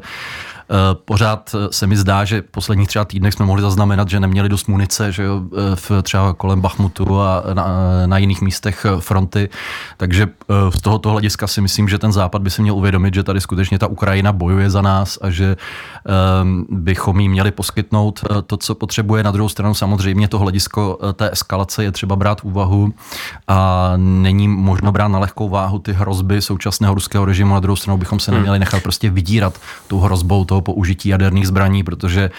pořád 0.94 1.56
se 1.72 1.88
mi 1.88 1.98
zdá, 1.98 2.26
že 2.26 2.42
posledních 2.42 2.88
třeba 2.88 3.06
týdnech 3.06 3.34
jsme 3.34 3.46
mohli 3.46 3.62
zaznamenat, 3.62 4.10
že 4.10 4.20
neměli 4.20 4.50
dost 4.50 4.68
munice, 4.68 5.12
že 5.12 5.24
jo, 5.24 5.42
eh, 5.58 5.76
v 5.76 5.92
třeba 6.04 6.34
kolem 6.34 6.62
Bachmutu 6.62 7.22
a 7.22 7.44
na, 7.54 7.68
na 8.06 8.18
jiných 8.18 8.42
místech 8.42 8.86
fronty. 9.00 9.50
Takže 9.98 10.24
eh, 10.24 10.72
z 10.72 10.82
tohoto 10.82 11.10
hlediska 11.10 11.48
si 11.48 11.62
myslím, 11.62 11.90
že 11.90 11.98
ten 11.98 12.12
západ 12.12 12.42
by 12.42 12.50
si 12.50 12.62
měl 12.62 12.76
uvědomit, 12.76 13.14
že 13.14 13.24
tady 13.24 13.42
skutečně 13.42 13.80
ta 13.80 13.88
Ukrajina 13.88 14.32
bojuje 14.34 14.70
za 14.70 14.82
nás 14.82 15.18
a 15.22 15.30
že 15.30 15.56
um, 16.42 16.66
bychom 16.70 17.20
jí 17.20 17.30
měli 17.30 17.52
poskytnout 17.52 18.24
to, 18.48 18.58
co 18.58 18.76
potřebuje. 18.76 19.24
Na 19.24 19.32
druhou 19.32 19.50
stranu 19.50 19.74
samozřejmě 19.74 20.28
to 20.28 20.40
hledisko 20.40 21.00
té 21.14 21.32
eskalace 21.32 21.84
je 21.84 21.92
třeba 21.92 22.16
brát 22.16 22.42
v 22.42 22.44
úvahu 22.44 22.94
a 23.48 23.94
není 23.98 24.48
možno 24.48 24.92
brát 24.92 25.08
na 25.08 25.20
lehkou 25.20 25.50
váhu 25.50 25.80
ty 25.80 25.94
hrozby 25.94 26.42
současného 26.42 26.94
ruského 26.94 27.26
režimu. 27.26 27.54
Na 27.54 27.60
druhou 27.60 27.76
stranu 27.76 27.98
bychom 27.98 28.20
se 28.20 28.32
hmm. 28.32 28.40
neměli 28.40 28.60
nechat 28.60 28.84
prostě 28.84 29.10
vydírat 29.10 29.60
tou 29.88 30.00
hrozbou 30.00 30.46
toho 30.46 30.57
toho 30.58 30.74
použití 30.74 31.10
jaderných 31.10 31.48
zbraní, 31.48 31.84
protože 31.84 32.32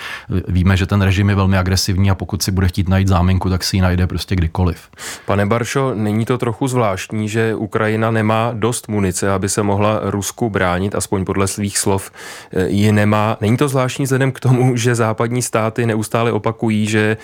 víme, 0.49 0.77
že 0.77 0.87
ten 0.87 1.03
režim 1.03 1.29
je 1.29 1.35
velmi 1.35 1.59
agresivní 1.59 2.11
a 2.11 2.15
pokud 2.15 2.43
si 2.43 2.51
bude 2.51 2.69
chtít 2.69 2.89
najít 2.89 3.09
záminku, 3.09 3.51
tak 3.51 3.65
si 3.65 3.77
ji 3.77 3.81
najde 3.81 4.07
prostě 4.07 4.37
kdykoliv. 4.37 4.89
Pane 5.27 5.47
Baršo, 5.47 5.95
není 5.95 6.25
to 6.25 6.39
trochu 6.39 6.69
zvláštní, 6.69 7.29
že 7.29 7.55
Ukrajina 7.55 8.11
nemá 8.11 8.51
dost 8.55 8.89
munice, 8.89 9.31
aby 9.31 9.49
se 9.49 9.63
mohla 9.63 10.01
Rusku 10.03 10.51
bránit, 10.51 10.95
aspoň 10.95 11.25
podle 11.25 11.47
svých 11.47 11.79
slov 11.79 12.11
eh, 12.11 12.69
ji 12.69 12.93
nemá. 12.93 13.37
Není 13.41 13.57
to 13.57 13.69
zvláštní 13.69 14.05
vzhledem 14.05 14.33
k 14.33 14.41
tomu, 14.41 14.77
že 14.77 14.95
západní 14.95 15.43
státy 15.43 15.87
neustále 15.87 16.33
opakují, 16.33 16.87
že 16.87 17.17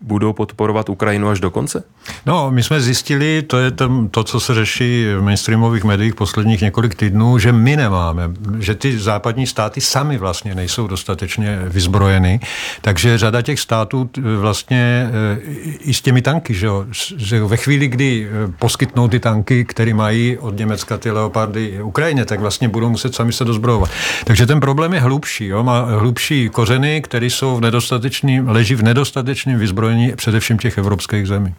budou 0.00 0.32
podporovat 0.32 0.88
Ukrajinu 0.88 1.28
až 1.28 1.40
do 1.40 1.50
konce? 1.50 1.84
No, 2.26 2.50
my 2.50 2.62
jsme 2.62 2.80
zjistili, 2.80 3.42
to 3.42 3.58
je 3.58 3.70
tam 3.70 4.08
to, 4.08 4.24
co 4.24 4.40
se 4.40 4.54
řeší 4.54 5.06
v 5.18 5.22
mainstreamových 5.22 5.84
médiích 5.84 6.14
posledních 6.14 6.60
několik 6.60 6.94
týdnů, 6.94 7.38
že 7.38 7.52
my 7.52 7.76
nemáme, 7.76 8.22
že 8.58 8.74
ty 8.74 8.98
západní 8.98 9.46
státy 9.46 9.80
sami 9.80 10.18
vlastně 10.18 10.54
nejsou 10.54 10.86
dostatečně 10.86 11.58
vyzbrojeny, 11.64 12.40
takže 12.80 13.18
řada 13.18 13.42
těch 13.42 13.60
států 13.60 14.10
vlastně 14.36 15.10
e, 15.12 15.40
i 15.80 15.94
s 15.94 16.00
těmi 16.00 16.22
tanky, 16.22 16.54
že, 16.54 16.66
jo, 16.66 16.86
že 17.16 17.44
ve 17.44 17.56
chvíli, 17.56 17.88
kdy 17.88 18.28
e, 18.28 18.52
poskytnou 18.58 19.08
ty 19.08 19.20
tanky, 19.20 19.64
které 19.64 19.94
mají 19.94 20.38
od 20.38 20.58
Německa 20.58 20.98
ty 20.98 21.10
leopardy 21.10 21.82
Ukrajině, 21.82 22.24
tak 22.24 22.40
vlastně 22.40 22.68
budou 22.68 22.88
muset 22.88 23.14
sami 23.14 23.32
se 23.32 23.44
dozbrojovat. 23.44 23.90
Takže 24.24 24.46
ten 24.46 24.60
problém 24.60 24.94
je 24.94 25.00
hlubší, 25.00 25.46
jo, 25.46 25.62
má 25.62 25.80
hlubší 25.80 26.48
kořeny, 26.48 27.02
které 27.02 27.26
jsou 27.26 27.56
v 27.56 27.60
nedostatečným, 27.60 28.48
leží 28.48 28.74
v 28.74 28.82
nedostatečném 28.82 29.58
vyzbrojení 29.58 29.85
ozbrojení 29.86 30.12
především 30.16 30.58
těch 30.58 30.78
evropských 30.78 31.26
zemí. 31.26 31.54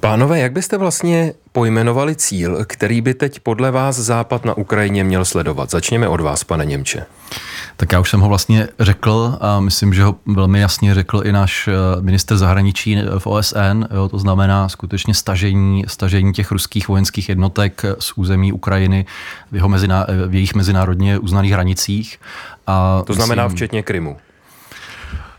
Pánové, 0.00 0.38
jak 0.38 0.52
byste 0.52 0.78
vlastně 0.78 1.32
pojmenovali 1.52 2.14
cíl, 2.16 2.64
který 2.64 3.00
by 3.00 3.14
teď 3.14 3.40
podle 3.40 3.70
vás 3.70 3.96
Západ 3.96 4.44
na 4.44 4.56
Ukrajině 4.56 5.04
měl 5.04 5.24
sledovat? 5.24 5.70
Začněme 5.70 6.08
od 6.08 6.20
vás, 6.20 6.44
pane 6.44 6.64
Němče. 6.64 7.06
Tak 7.76 7.92
já 7.92 8.00
už 8.00 8.10
jsem 8.10 8.20
ho 8.20 8.28
vlastně 8.28 8.68
řekl 8.80 9.38
a 9.40 9.60
myslím, 9.60 9.94
že 9.94 10.02
ho 10.02 10.16
velmi 10.26 10.60
jasně 10.60 10.94
řekl 10.94 11.22
i 11.24 11.32
náš 11.32 11.68
eh, 11.68 11.72
minister 12.00 12.36
zahraničí 12.36 12.98
v 13.18 13.26
OSN. 13.26 13.84
Jo, 13.94 14.08
to 14.08 14.18
znamená 14.18 14.68
skutečně 14.68 15.14
stažení, 15.14 15.84
stažení 15.86 16.32
těch 16.32 16.50
ruských 16.50 16.88
vojenských 16.88 17.28
jednotek 17.28 17.82
z 17.98 18.12
území 18.16 18.52
Ukrajiny 18.52 19.06
v, 19.52 19.54
jeho 19.54 19.68
mezina, 19.68 20.06
v 20.26 20.34
jejich 20.34 20.54
mezinárodně 20.54 21.18
uznaných 21.18 21.52
hranicích. 21.52 22.20
A 22.66 23.02
to 23.06 23.14
znamená 23.14 23.42
myslím, 23.44 23.56
včetně 23.56 23.82
Krymu. 23.82 24.16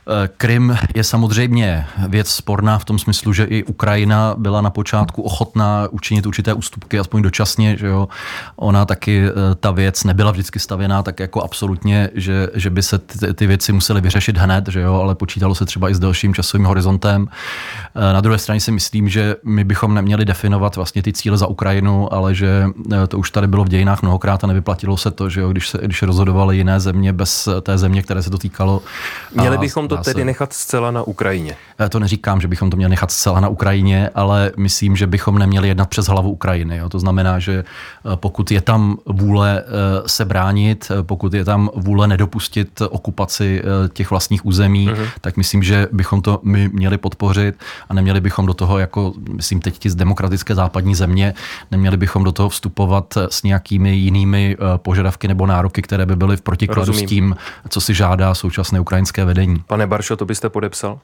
Eh, 0.07 0.29
Krym 0.37 0.77
je 0.95 1.03
samozřejmě 1.03 1.85
věc 2.07 2.29
sporná 2.29 2.79
v 2.79 2.85
tom 2.85 2.99
smyslu, 2.99 3.33
že 3.33 3.43
i 3.43 3.63
Ukrajina 3.63 4.35
byla 4.37 4.61
na 4.61 4.69
počátku 4.69 5.21
ochotná 5.21 5.87
učinit 5.91 6.25
určité 6.25 6.53
ústupky, 6.53 6.99
aspoň 6.99 7.21
dočasně, 7.21 7.77
že 7.77 7.87
jo. 7.87 8.07
Ona 8.55 8.85
taky, 8.85 9.25
eh, 9.27 9.55
ta 9.55 9.71
věc 9.71 10.03
nebyla 10.03 10.31
vždycky 10.31 10.59
stavěná 10.59 11.03
tak 11.03 11.19
jako 11.19 11.41
absolutně, 11.41 12.09
že, 12.15 12.47
že 12.53 12.69
by 12.69 12.83
se 12.83 12.97
ty, 12.97 13.33
ty 13.33 13.47
věci 13.47 13.73
musely 13.73 14.01
vyřešit 14.01 14.37
hned, 14.37 14.67
že 14.67 14.81
jo, 14.81 14.93
ale 14.93 15.15
počítalo 15.15 15.55
se 15.55 15.65
třeba 15.65 15.89
i 15.89 15.95
s 15.95 15.99
delším 15.99 16.33
časovým 16.33 16.65
horizontem. 16.65 17.27
Eh, 17.95 18.13
na 18.13 18.21
druhé 18.21 18.37
straně 18.37 18.59
si 18.61 18.71
myslím, 18.71 19.09
že 19.09 19.35
my 19.43 19.63
bychom 19.63 19.93
neměli 19.93 20.25
definovat 20.25 20.75
vlastně 20.75 21.03
ty 21.03 21.13
cíle 21.13 21.37
za 21.37 21.47
Ukrajinu, 21.47 22.13
ale 22.13 22.35
že 22.35 22.67
to 23.07 23.17
už 23.17 23.31
tady 23.31 23.47
bylo 23.47 23.63
v 23.63 23.69
dějinách 23.69 24.01
mnohokrát 24.01 24.43
a 24.43 24.47
nevyplatilo 24.47 24.97
se 24.97 25.11
to, 25.11 25.29
že 25.29 25.41
jo, 25.41 25.49
když 25.49 25.69
se 25.69 25.79
když 25.81 26.01
rozhodovaly 26.01 26.57
jiné 26.57 26.79
země 26.79 27.13
bez 27.13 27.49
té 27.61 27.77
země, 27.77 28.03
které 28.03 28.23
se 28.23 28.29
to 28.29 28.37
týkalo. 28.37 28.81
Měli 29.35 29.57
bychom 29.57 29.87
to 29.87 29.94
to 29.97 30.03
tedy 30.03 30.21
se. 30.21 30.25
nechat 30.25 30.53
zcela 30.53 30.91
na 30.91 31.03
Ukrajině? 31.03 31.55
To 31.89 31.99
neříkám, 31.99 32.41
že 32.41 32.47
bychom 32.47 32.69
to 32.69 32.77
měli 32.77 32.89
nechat 32.89 33.11
zcela 33.11 33.39
na 33.39 33.47
Ukrajině, 33.47 34.09
ale 34.15 34.51
myslím, 34.57 34.95
že 34.95 35.07
bychom 35.07 35.39
neměli 35.39 35.67
jednat 35.67 35.89
přes 35.89 36.07
hlavu 36.07 36.31
Ukrajiny. 36.31 36.77
Jo. 36.77 36.89
To 36.89 36.99
znamená, 36.99 37.39
že 37.39 37.63
pokud 38.15 38.51
je 38.51 38.61
tam 38.61 38.97
vůle 39.05 39.63
se 40.05 40.25
bránit, 40.25 40.91
pokud 41.01 41.33
je 41.33 41.45
tam 41.45 41.69
vůle 41.75 42.07
nedopustit 42.07 42.81
okupaci 42.89 43.61
těch 43.93 44.09
vlastních 44.09 44.45
území, 44.45 44.89
uh-huh. 44.89 45.07
tak 45.21 45.37
myslím, 45.37 45.63
že 45.63 45.87
bychom 45.91 46.21
to 46.21 46.39
my 46.43 46.69
měli 46.73 46.97
podpořit 46.97 47.55
a 47.89 47.93
neměli 47.93 48.21
bychom 48.21 48.45
do 48.45 48.53
toho, 48.53 48.79
jako 48.79 49.13
myslím 49.33 49.59
teď 49.59 49.79
ti 49.79 49.89
z 49.89 49.95
demokratické 49.95 50.55
západní 50.55 50.95
země, 50.95 51.33
neměli 51.71 51.97
bychom 51.97 52.23
do 52.23 52.31
toho 52.31 52.49
vstupovat 52.49 53.17
s 53.29 53.43
nějakými 53.43 53.95
jinými 53.95 54.57
požadavky 54.77 55.27
nebo 55.27 55.45
nároky, 55.45 55.81
které 55.81 56.05
by 56.05 56.15
byly 56.15 56.37
v 56.37 56.41
protikladu 56.41 56.91
Rozumím. 56.91 57.07
s 57.07 57.09
tím, 57.09 57.35
co 57.69 57.81
si 57.81 57.93
žádá 57.93 58.33
současné 58.33 58.79
ukrajinské 58.79 59.25
vedení. 59.25 59.63
Pane 59.67 59.84
Baršo, 59.87 60.17
to 60.17 60.25
byste 60.25 60.49
podepsal? 60.49 60.99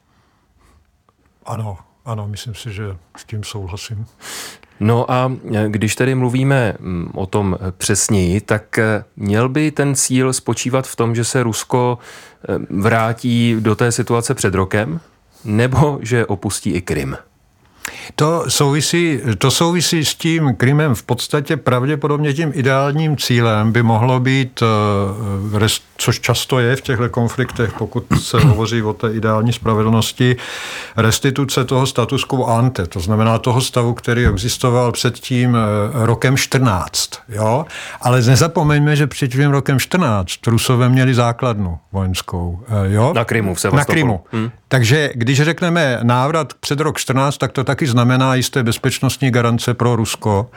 Ano, 1.45 1.77
ano, 2.05 2.27
myslím 2.27 2.55
si, 2.55 2.73
že 2.73 2.97
s 3.17 3.25
tím 3.25 3.43
souhlasím. 3.43 4.05
No 4.79 5.11
a 5.11 5.31
když 5.67 5.95
tedy 5.95 6.15
mluvíme 6.15 6.73
mm, 6.79 7.11
o 7.15 7.25
tom 7.25 7.57
přesněji, 7.77 8.41
tak 8.41 8.77
eh, 8.77 9.03
měl 9.15 9.49
by 9.49 9.71
ten 9.71 9.95
cíl 9.95 10.33
spočívat 10.33 10.87
v 10.87 10.95
tom, 10.95 11.15
že 11.15 11.23
se 11.23 11.43
Rusko 11.43 11.97
vrátí 12.69 13.55
do 13.59 13.75
té 13.75 13.91
situace 13.91 14.33
před 14.33 14.53
rokem, 14.53 14.99
nebo 15.45 15.99
že 16.01 16.25
opustí 16.25 16.71
i 16.71 16.81
Krym? 16.81 17.17
To 18.21 18.45
souvisí, 18.47 19.19
to 19.37 19.51
souvisí 19.51 20.05
s 20.05 20.15
tím 20.15 20.55
Krymem. 20.55 20.95
V 20.95 21.03
podstatě 21.03 21.57
pravděpodobně 21.57 22.33
tím 22.33 22.51
ideálním 22.53 23.17
cílem 23.17 23.71
by 23.71 23.83
mohlo 23.83 24.19
být, 24.19 24.63
eh, 25.59 25.67
což 25.97 26.19
často 26.19 26.59
je 26.59 26.75
v 26.75 26.81
těchto 26.81 27.09
konfliktech, 27.09 27.73
pokud 27.77 28.03
se 28.19 28.37
hovoří 28.47 28.81
o 28.81 28.93
té 28.93 29.13
ideální 29.13 29.53
spravedlnosti, 29.53 30.35
restituce 30.97 31.65
toho 31.65 31.85
status 31.85 32.23
quo 32.23 32.47
ante, 32.47 32.87
to 32.87 32.99
znamená 32.99 33.37
toho 33.37 33.61
stavu, 33.61 33.93
který 33.93 34.25
existoval 34.25 34.91
před 34.91 35.19
tím 35.19 35.55
eh, 35.55 35.59
rokem 36.05 36.37
14. 36.37 37.09
Jo? 37.29 37.65
Ale 38.01 38.21
nezapomeňme, 38.21 38.95
že 38.95 39.07
před 39.07 39.27
tím 39.27 39.51
rokem 39.51 39.79
14 39.79 40.47
Rusové 40.47 40.89
měli 40.89 41.13
základnu 41.13 41.79
vojenskou. 41.91 42.59
Eh, 42.67 42.93
jo? 42.93 43.13
Na 43.15 43.25
Krymu, 43.25 43.55
v 43.55 43.63
Na 43.73 43.85
Krymu. 43.85 44.23
Hmm. 44.31 44.51
Takže 44.67 45.09
když 45.13 45.41
řekneme 45.41 45.99
návrat 46.03 46.53
před 46.53 46.79
rok 46.79 46.97
14, 46.97 47.37
tak 47.37 47.51
to 47.51 47.63
taky 47.63 47.87
znamená 47.87 48.10
jisté 48.35 48.63
bezpečnostní 48.63 49.31
garance 49.31 49.73
pro 49.73 49.95
Rusko. 49.95 50.49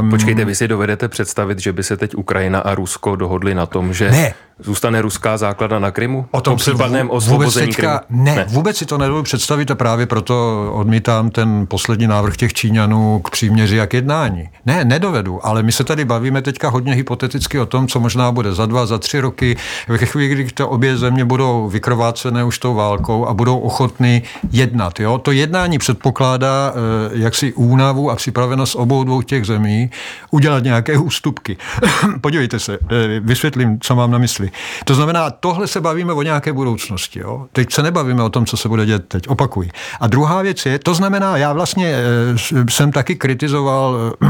Um, 0.00 0.10
Počkejte, 0.10 0.44
vy 0.44 0.54
si 0.54 0.68
dovedete 0.68 1.08
představit, 1.08 1.58
že 1.58 1.72
by 1.72 1.82
se 1.82 1.96
teď 1.96 2.14
Ukrajina 2.14 2.60
a 2.60 2.74
Rusko 2.74 3.16
dohodli 3.16 3.54
na 3.54 3.66
tom, 3.66 3.92
že 3.92 4.10
ne. 4.10 4.34
zůstane 4.58 5.02
ruská 5.02 5.36
základna 5.36 5.78
na 5.78 5.90
Krymu? 5.90 6.26
O 6.30 6.40
tom 6.40 6.58
se 6.58 6.70
případném 6.70 7.10
osvobození 7.10 7.66
teďka, 7.66 7.98
Krymu? 7.98 8.24
Ne, 8.24 8.34
ne, 8.34 8.46
vůbec 8.48 8.76
si 8.76 8.86
to 8.86 8.98
nedovedu 8.98 9.22
představit 9.22 9.70
a 9.70 9.74
právě 9.74 10.06
proto 10.06 10.68
odmítám 10.74 11.30
ten 11.30 11.66
poslední 11.66 12.06
návrh 12.06 12.36
těch 12.36 12.52
Číňanů 12.52 13.20
k 13.24 13.30
příměři 13.30 13.80
a 13.80 13.86
k 13.86 13.94
jednání. 13.94 14.48
Ne, 14.66 14.84
nedovedu, 14.84 15.46
ale 15.46 15.62
my 15.62 15.72
se 15.72 15.84
tady 15.84 16.04
bavíme 16.04 16.42
teďka 16.42 16.68
hodně 16.68 16.94
hypoteticky 16.94 17.58
o 17.60 17.66
tom, 17.66 17.88
co 17.88 18.00
možná 18.00 18.32
bude 18.32 18.54
za 18.54 18.66
dva, 18.66 18.86
za 18.86 18.98
tři 18.98 19.20
roky, 19.20 19.56
ve 19.88 19.98
chvíli, 19.98 20.28
kdy 20.28 20.44
to 20.44 20.68
obě 20.68 20.96
země 20.96 21.24
budou 21.24 21.68
vykrovácené 21.68 22.44
už 22.44 22.58
tou 22.58 22.74
válkou 22.74 23.26
a 23.26 23.34
budou 23.34 23.58
ochotny 23.58 24.22
jednat. 24.50 25.00
Jo? 25.00 25.18
To 25.18 25.32
jednání 25.32 25.78
předpokládá 25.78 26.72
eh, 26.74 27.10
jaksi 27.12 27.52
únavu 27.52 28.10
a 28.10 28.16
připravenost 28.16 28.76
obou 28.76 29.04
dvou 29.04 29.22
těch 29.22 29.47
zemí 29.48 29.90
udělat 30.30 30.64
nějaké 30.64 30.98
ústupky. 30.98 31.56
Podívejte 32.20 32.58
se, 32.58 32.78
eh, 32.90 33.20
vysvětlím, 33.20 33.80
co 33.80 33.96
mám 33.96 34.10
na 34.10 34.18
mysli. 34.18 34.50
To 34.84 34.94
znamená, 34.94 35.30
tohle 35.30 35.66
se 35.66 35.80
bavíme 35.80 36.12
o 36.12 36.22
nějaké 36.22 36.52
budoucnosti. 36.52 37.18
Jo? 37.18 37.46
Teď 37.52 37.72
se 37.72 37.82
nebavíme 37.82 38.22
o 38.22 38.28
tom, 38.28 38.46
co 38.46 38.56
se 38.56 38.68
bude 38.68 38.86
dělat 38.86 39.02
teď. 39.08 39.28
Opakuj. 39.28 39.70
A 40.00 40.06
druhá 40.06 40.42
věc 40.42 40.66
je, 40.66 40.78
to 40.78 40.94
znamená, 40.94 41.36
já 41.36 41.52
vlastně 41.52 41.94
eh, 41.94 42.64
jsem 42.70 42.92
taky 42.92 43.16
kritizoval 43.16 43.96
eh, 44.22 44.26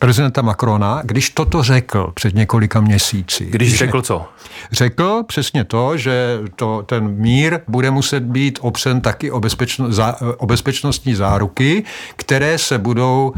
prezidenta 0.00 0.42
Macrona, 0.42 1.02
když 1.04 1.30
toto 1.30 1.62
řekl 1.62 2.12
před 2.14 2.34
několika 2.34 2.80
měsíci. 2.80 3.46
Když 3.50 3.78
řekl 3.78 4.02
co? 4.02 4.26
Řekl 4.72 5.22
přesně 5.26 5.64
to, 5.64 5.96
že 5.96 6.38
to, 6.56 6.82
ten 6.86 7.08
mír 7.08 7.60
bude 7.68 7.90
muset 7.90 8.22
být 8.22 8.58
opřen 8.62 9.00
taky 9.00 9.30
o, 9.30 9.40
bezpečno, 9.40 9.92
za, 9.92 10.16
o 10.36 10.46
bezpečnostní 10.46 11.14
záruky, 11.14 11.84
které 12.16 12.58
se 12.58 12.78
budou 12.78 13.32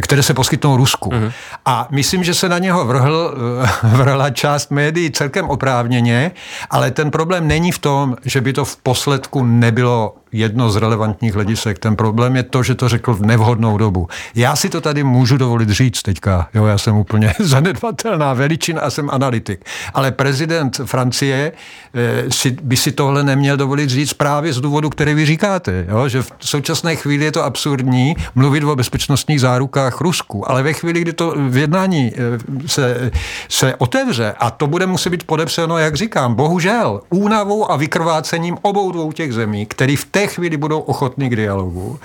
které 0.00 0.22
se 0.22 0.34
poskytnou 0.34 0.76
Rusku. 0.76 1.10
Mm-hmm. 1.10 1.32
A 1.64 1.88
myslím, 1.90 2.24
že 2.24 2.34
se 2.34 2.48
na 2.48 2.58
něho 2.58 2.84
vrhl, 2.84 3.34
eh, 3.62 3.86
vrhla 3.96 4.30
část 4.30 4.70
médií 4.70 5.10
celkem 5.10 5.48
oprávněně, 5.48 6.30
ale 6.70 6.90
ten 6.90 7.10
problém 7.10 7.48
není 7.48 7.72
v 7.72 7.78
tom, 7.78 8.16
že 8.24 8.40
by 8.40 8.52
to 8.52 8.64
v 8.64 8.76
posledku 8.76 9.44
nebylo 9.44 10.14
jedno 10.32 10.70
z 10.70 10.76
relevantních 10.76 11.34
hledisek. 11.34 11.78
Ten 11.78 11.96
problém 11.96 12.36
je 12.36 12.42
to, 12.42 12.62
že 12.62 12.74
to 12.74 12.88
řekl 12.88 13.14
v 13.14 13.22
nevhodnou 13.22 13.78
dobu. 13.78 14.08
Já 14.34 14.56
si 14.56 14.68
to 14.68 14.80
tady 14.80 15.04
můžu 15.04 15.36
dovolit 15.36 15.70
říct 15.70 16.02
teďka. 16.02 16.48
Jo, 16.54 16.66
já 16.66 16.78
jsem 16.78 16.96
úplně 16.96 17.34
zanedbatelná 17.40 18.34
veličina 18.34 18.80
a 18.80 18.90
jsem 18.90 19.10
analytik. 19.10 19.64
Ale 19.94 20.10
prezident 20.10 20.80
Francie 20.84 21.52
eh, 21.94 22.30
si, 22.30 22.56
by 22.62 22.76
si 22.76 22.92
tohle 22.92 23.24
neměl 23.24 23.56
dovolit 23.56 23.90
říct 23.90 24.12
právě 24.12 24.52
z 24.52 24.60
důvodu, 24.60 24.90
který 24.90 25.14
vy 25.14 25.26
říkáte. 25.26 25.86
Jo? 25.88 26.08
Že 26.08 26.22
v 26.22 26.32
současné 26.40 26.96
chvíli 26.96 27.24
je 27.24 27.32
to 27.32 27.44
absurdní 27.44 28.16
mluvit 28.34 28.64
o 28.64 28.76
bezpečnostních 28.76 29.40
zárukách 29.40 30.00
Rusku, 30.00 30.50
ale 30.50 30.62
ve 30.62 30.72
chvíli, 30.72 31.00
kdy 31.00 31.12
to 31.12 31.34
v 31.36 31.56
jednání 31.56 32.12
eh, 32.14 32.68
se, 32.68 33.10
se 33.48 33.74
otevře 33.74 34.34
a 34.38 34.50
to 34.50 34.66
bude 34.66 34.86
muset 34.86 35.10
být 35.10 35.24
podepsáno, 35.24 35.78
jak 35.78 35.94
říkám, 35.94 36.34
bohužel 36.34 37.00
únavou 37.10 37.70
a 37.70 37.76
vykrvácením 37.76 38.58
obou 38.62 38.92
dvou 38.92 39.12
těch 39.12 39.32
zemí, 39.32 39.66
který 39.66 39.96
v 39.96 40.04
té 40.04 40.17
chvíli 40.26 40.56
budou 40.56 40.80
ochotní 40.80 41.28
k 41.28 41.36
dialogu, 41.36 41.98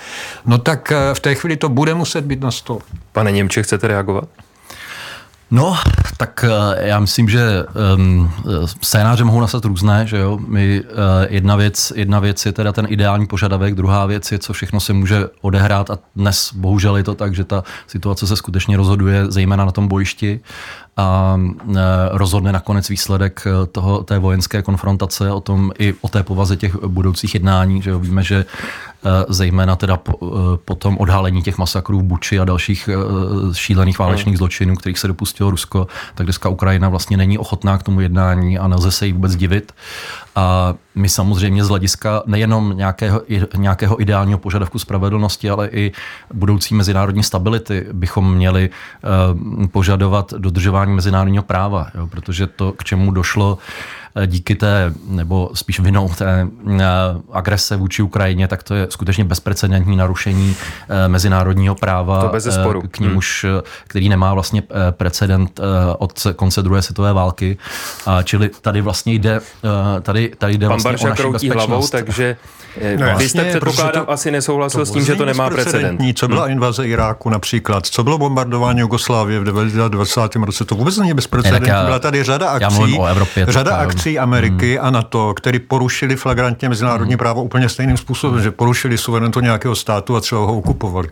no 0.45 0.57
tak 0.57 0.91
eh, 0.91 1.13
v 1.13 1.19
té 1.19 1.35
chvíli 1.35 1.57
to 1.57 1.69
bude 1.69 1.93
muset 1.93 2.25
být 2.25 2.41
na 2.41 2.51
stole. 2.51 2.79
Pane 3.11 3.31
Němče, 3.31 3.63
chcete 3.63 3.87
reagovat? 3.87 4.29
No, 5.51 5.77
tak 6.17 6.45
eh, 6.47 6.87
já 6.87 6.99
myslím, 6.99 7.29
že 7.29 7.41
um, 7.95 8.31
scénáře 8.81 9.23
mohou 9.23 9.41
nastat 9.41 9.65
různé, 9.65 10.07
že 10.07 10.17
jo. 10.17 10.39
My, 10.47 10.81
uh, 10.81 10.87
jedna, 11.29 11.55
věc, 11.55 11.93
jedna 11.95 12.19
věc 12.19 12.45
je 12.45 12.51
teda 12.51 12.71
ten 12.71 12.85
ideální 12.89 13.27
požadavek, 13.27 13.75
druhá 13.75 14.05
věc 14.05 14.31
je, 14.31 14.39
co 14.39 14.53
všechno 14.53 14.79
se 14.79 14.93
může 14.93 15.25
odehrát 15.41 15.89
a 15.89 15.99
dnes 16.15 16.53
bohužel 16.53 16.97
je 16.97 17.03
to 17.03 17.15
tak, 17.15 17.35
že 17.35 17.43
ta 17.43 17.63
situace 17.87 18.27
se 18.27 18.35
skutečně 18.35 18.77
rozhoduje 18.77 19.25
zejména 19.31 19.65
na 19.65 19.71
tom 19.71 19.87
bojišti 19.87 20.39
a 20.97 21.37
rozhodne 22.11 22.51
nakonec 22.51 22.89
výsledek 22.89 23.47
toho, 23.71 24.03
té 24.03 24.19
vojenské 24.19 24.61
konfrontace 24.61 25.31
o 25.31 25.39
tom 25.39 25.71
i 25.79 25.93
o 26.01 26.09
té 26.09 26.23
povaze 26.23 26.57
těch 26.57 26.83
budoucích 26.85 27.33
jednání. 27.33 27.81
Že 27.81 27.89
jo. 27.89 27.99
Víme, 27.99 28.23
že 28.23 28.45
Eh, 29.05 29.25
zejména 29.29 29.75
teda 29.75 29.97
po, 29.97 30.17
po 30.65 30.75
tom 30.75 30.97
odhalení 30.97 31.41
těch 31.41 31.57
masakrů 31.57 31.99
v 31.99 32.03
Buči 32.03 32.39
a 32.39 32.45
dalších 32.45 32.89
šílených 33.53 33.99
válečných 33.99 34.37
zločinů, 34.37 34.75
kterých 34.75 34.99
se 34.99 35.07
dopustilo 35.07 35.51
Rusko, 35.51 35.87
tak 36.15 36.25
dneska 36.25 36.49
Ukrajina 36.49 36.89
vlastně 36.89 37.17
není 37.17 37.37
ochotná 37.37 37.77
k 37.77 37.83
tomu 37.83 38.01
jednání 38.01 38.59
a 38.59 38.67
nelze 38.67 38.91
se 38.91 39.07
jí 39.07 39.13
vůbec 39.13 39.35
divit. 39.35 39.73
A 40.35 40.73
my 40.95 41.09
samozřejmě 41.09 41.65
z 41.65 41.69
hlediska 41.69 42.23
nejenom 42.25 42.77
nějakého, 42.77 43.21
nějakého 43.55 44.01
ideálního 44.01 44.39
požadavku 44.39 44.79
spravedlnosti, 44.79 45.49
ale 45.49 45.67
i 45.67 45.91
budoucí 46.33 46.75
mezinárodní 46.75 47.23
stability 47.23 47.87
bychom 47.93 48.35
měli 48.35 48.69
požadovat 49.71 50.33
dodržování 50.37 50.93
mezinárodního 50.93 51.43
práva, 51.43 51.87
jo, 51.95 52.07
protože 52.07 52.47
to, 52.47 52.71
k 52.71 52.83
čemu 52.83 53.11
došlo 53.11 53.57
Eh, 53.57 54.02
díky 54.25 54.55
té, 54.55 54.93
nebo 55.07 55.49
spíš 55.53 55.79
vinou 55.79 56.09
té 56.09 56.47
eh, 56.79 56.83
agrese 57.31 57.75
vůči 57.75 58.01
Ukrajině, 58.01 58.47
tak 58.47 58.63
to 58.63 58.75
je 58.75 58.87
skutečně 58.89 59.23
bezprecedentní 59.23 59.95
narušení 59.95 60.55
eh, 60.89 61.07
mezinárodního 61.07 61.75
práva. 61.75 62.21
To. 62.21 62.29
K 62.87 62.99
němuž, 62.99 63.45
hmm. 63.49 63.61
který 63.87 64.09
nemá 64.09 64.33
vlastně 64.33 64.63
precedent 64.91 65.59
od 65.97 66.27
konce 66.35 66.61
druhé 66.61 66.81
světové 66.81 67.13
války. 67.13 67.57
Čili 68.23 68.49
tady 68.61 68.81
vlastně 68.81 69.13
jde, 69.13 69.39
tady, 70.01 70.31
tady 70.37 70.57
jde 70.57 70.67
Pan 70.67 70.81
vlastně 70.81 70.91
Barša 70.91 71.07
o 71.07 71.09
naši 71.09 71.29
bezpečnost. 71.31 71.67
hlavou, 71.67 71.87
takže 71.87 72.37
no, 72.99 73.17
vy 73.17 73.29
jste 73.29 73.45
předpokládám 73.45 74.05
to, 74.05 74.11
asi 74.11 74.31
nesouhlasil 74.31 74.79
to 74.81 74.85
s 74.85 74.91
tím, 74.91 75.05
že 75.05 75.15
to 75.15 75.25
nemá 75.25 75.49
precedent. 75.49 76.01
Co 76.15 76.27
byla 76.27 76.43
hmm. 76.43 76.51
invaze 76.51 76.87
Iráku 76.87 77.29
například, 77.29 77.85
co 77.85 78.03
bylo 78.03 78.17
bombardování 78.17 78.79
Jugoslávie 78.79 79.39
v 79.39 79.43
20. 79.89 80.35
roce, 80.35 80.65
to 80.65 80.75
vůbec 80.75 80.97
není 80.97 81.13
bezprecedentní. 81.13 81.71
Byla 81.85 81.99
tady 81.99 82.23
řada 82.23 82.49
akcí, 82.49 82.99
Evropě, 83.09 83.45
řada 83.49 83.75
akcí 83.75 84.03
sankcí 84.03 84.19
Ameriky 84.19 84.77
hmm. 84.77 84.87
a 84.87 84.91
NATO, 84.91 85.33
který 85.33 85.59
porušili 85.59 86.15
flagrantně 86.15 86.69
mezinárodní 86.69 87.13
hmm. 87.13 87.17
právo 87.17 87.43
úplně 87.43 87.69
stejným 87.69 87.97
způsobem, 87.97 88.41
že 88.41 88.51
porušili 88.51 88.97
suverenitu 88.97 89.39
nějakého 89.39 89.75
státu 89.75 90.15
a 90.15 90.21
třeba 90.21 90.41
ho 90.41 90.57
okupovali. 90.57 91.09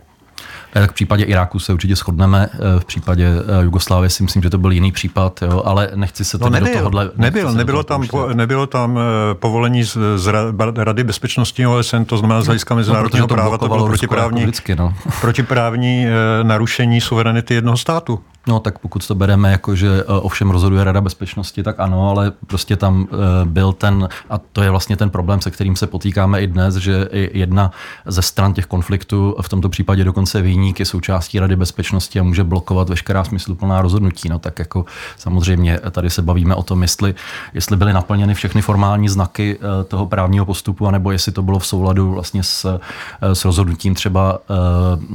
Tak 0.72 0.90
v 0.90 0.94
případě 0.94 1.24
Iráku 1.24 1.58
se 1.58 1.72
určitě 1.72 1.96
shodneme, 1.96 2.48
v 2.78 2.84
případě 2.84 3.28
Jugoslávie 3.62 4.10
si 4.10 4.22
myslím, 4.22 4.42
že 4.42 4.50
to 4.50 4.58
byl 4.58 4.72
jiný 4.72 4.92
případ, 4.92 5.42
jo, 5.42 5.62
ale 5.64 5.90
nechci 5.94 6.24
se 6.24 6.38
no, 6.40 6.50
nebyl, 6.50 6.72
do 6.72 6.78
tohohle... 6.78 7.10
Nebyl, 7.16 7.52
nebylo 7.52 7.82
tam, 7.82 8.06
po, 8.06 8.28
nebylo 8.34 8.66
tam 8.66 8.98
povolení 9.32 9.84
z, 9.84 9.96
z 10.16 10.32
Rady 10.76 11.04
bezpečnosti 11.04 11.66
OSN, 11.66 12.04
to 12.04 12.18
znamená 12.18 12.42
z 12.42 12.46
hlediska 12.46 12.74
no, 12.74 12.76
mezinárodního 12.76 13.24
no, 13.24 13.34
práva, 13.34 13.58
to 13.58 13.68
bylo 13.68 13.86
protiprávní, 13.86 14.42
vždycky, 14.42 14.76
no. 14.76 14.94
protiprávní 15.20 16.06
narušení 16.42 17.00
suverenity 17.00 17.54
jednoho 17.54 17.76
státu. 17.76 18.20
No 18.46 18.60
tak 18.60 18.78
pokud 18.78 19.06
to 19.06 19.14
bereme 19.14 19.50
jako, 19.52 19.76
že 19.76 19.88
eh, 20.00 20.04
ovšem 20.06 20.50
rozhoduje 20.50 20.84
Rada 20.84 21.00
bezpečnosti, 21.00 21.62
tak 21.62 21.80
ano, 21.80 22.10
ale 22.10 22.32
prostě 22.46 22.76
tam 22.76 23.08
eh, 23.12 23.16
byl 23.44 23.72
ten, 23.72 24.08
a 24.30 24.38
to 24.38 24.62
je 24.62 24.70
vlastně 24.70 24.96
ten 24.96 25.10
problém, 25.10 25.40
se 25.40 25.50
kterým 25.50 25.76
se 25.76 25.86
potýkáme 25.86 26.42
i 26.42 26.46
dnes, 26.46 26.74
že 26.74 27.08
jedna 27.12 27.70
ze 28.06 28.22
stran 28.22 28.54
těch 28.54 28.66
konfliktů, 28.66 29.36
v 29.40 29.48
tomto 29.48 29.68
případě 29.68 30.04
dokonce 30.04 30.42
výnik 30.62 30.80
je 30.80 30.86
součástí 30.86 31.38
Rady 31.38 31.56
bezpečnosti 31.56 32.20
a 32.20 32.22
může 32.22 32.44
blokovat 32.44 32.88
veškerá 32.88 33.24
smysluplná 33.24 33.82
rozhodnutí. 33.82 34.28
No 34.28 34.38
tak 34.38 34.58
jako 34.58 34.84
samozřejmě 35.16 35.78
tady 35.90 36.10
se 36.10 36.22
bavíme 36.22 36.54
o 36.54 36.62
tom, 36.62 36.82
jestli, 36.82 37.14
jestli 37.54 37.76
byly 37.76 37.92
naplněny 37.92 38.34
všechny 38.34 38.62
formální 38.62 39.08
znaky 39.08 39.58
eh, 39.58 39.84
toho 39.84 40.06
právního 40.06 40.46
postupu, 40.46 40.86
anebo 40.86 41.12
jestli 41.12 41.32
to 41.32 41.42
bylo 41.42 41.58
v 41.58 41.66
souladu 41.66 42.12
vlastně 42.12 42.42
s, 42.42 42.78
s 43.22 43.44
rozhodnutím 43.44 43.94
třeba 43.94 44.38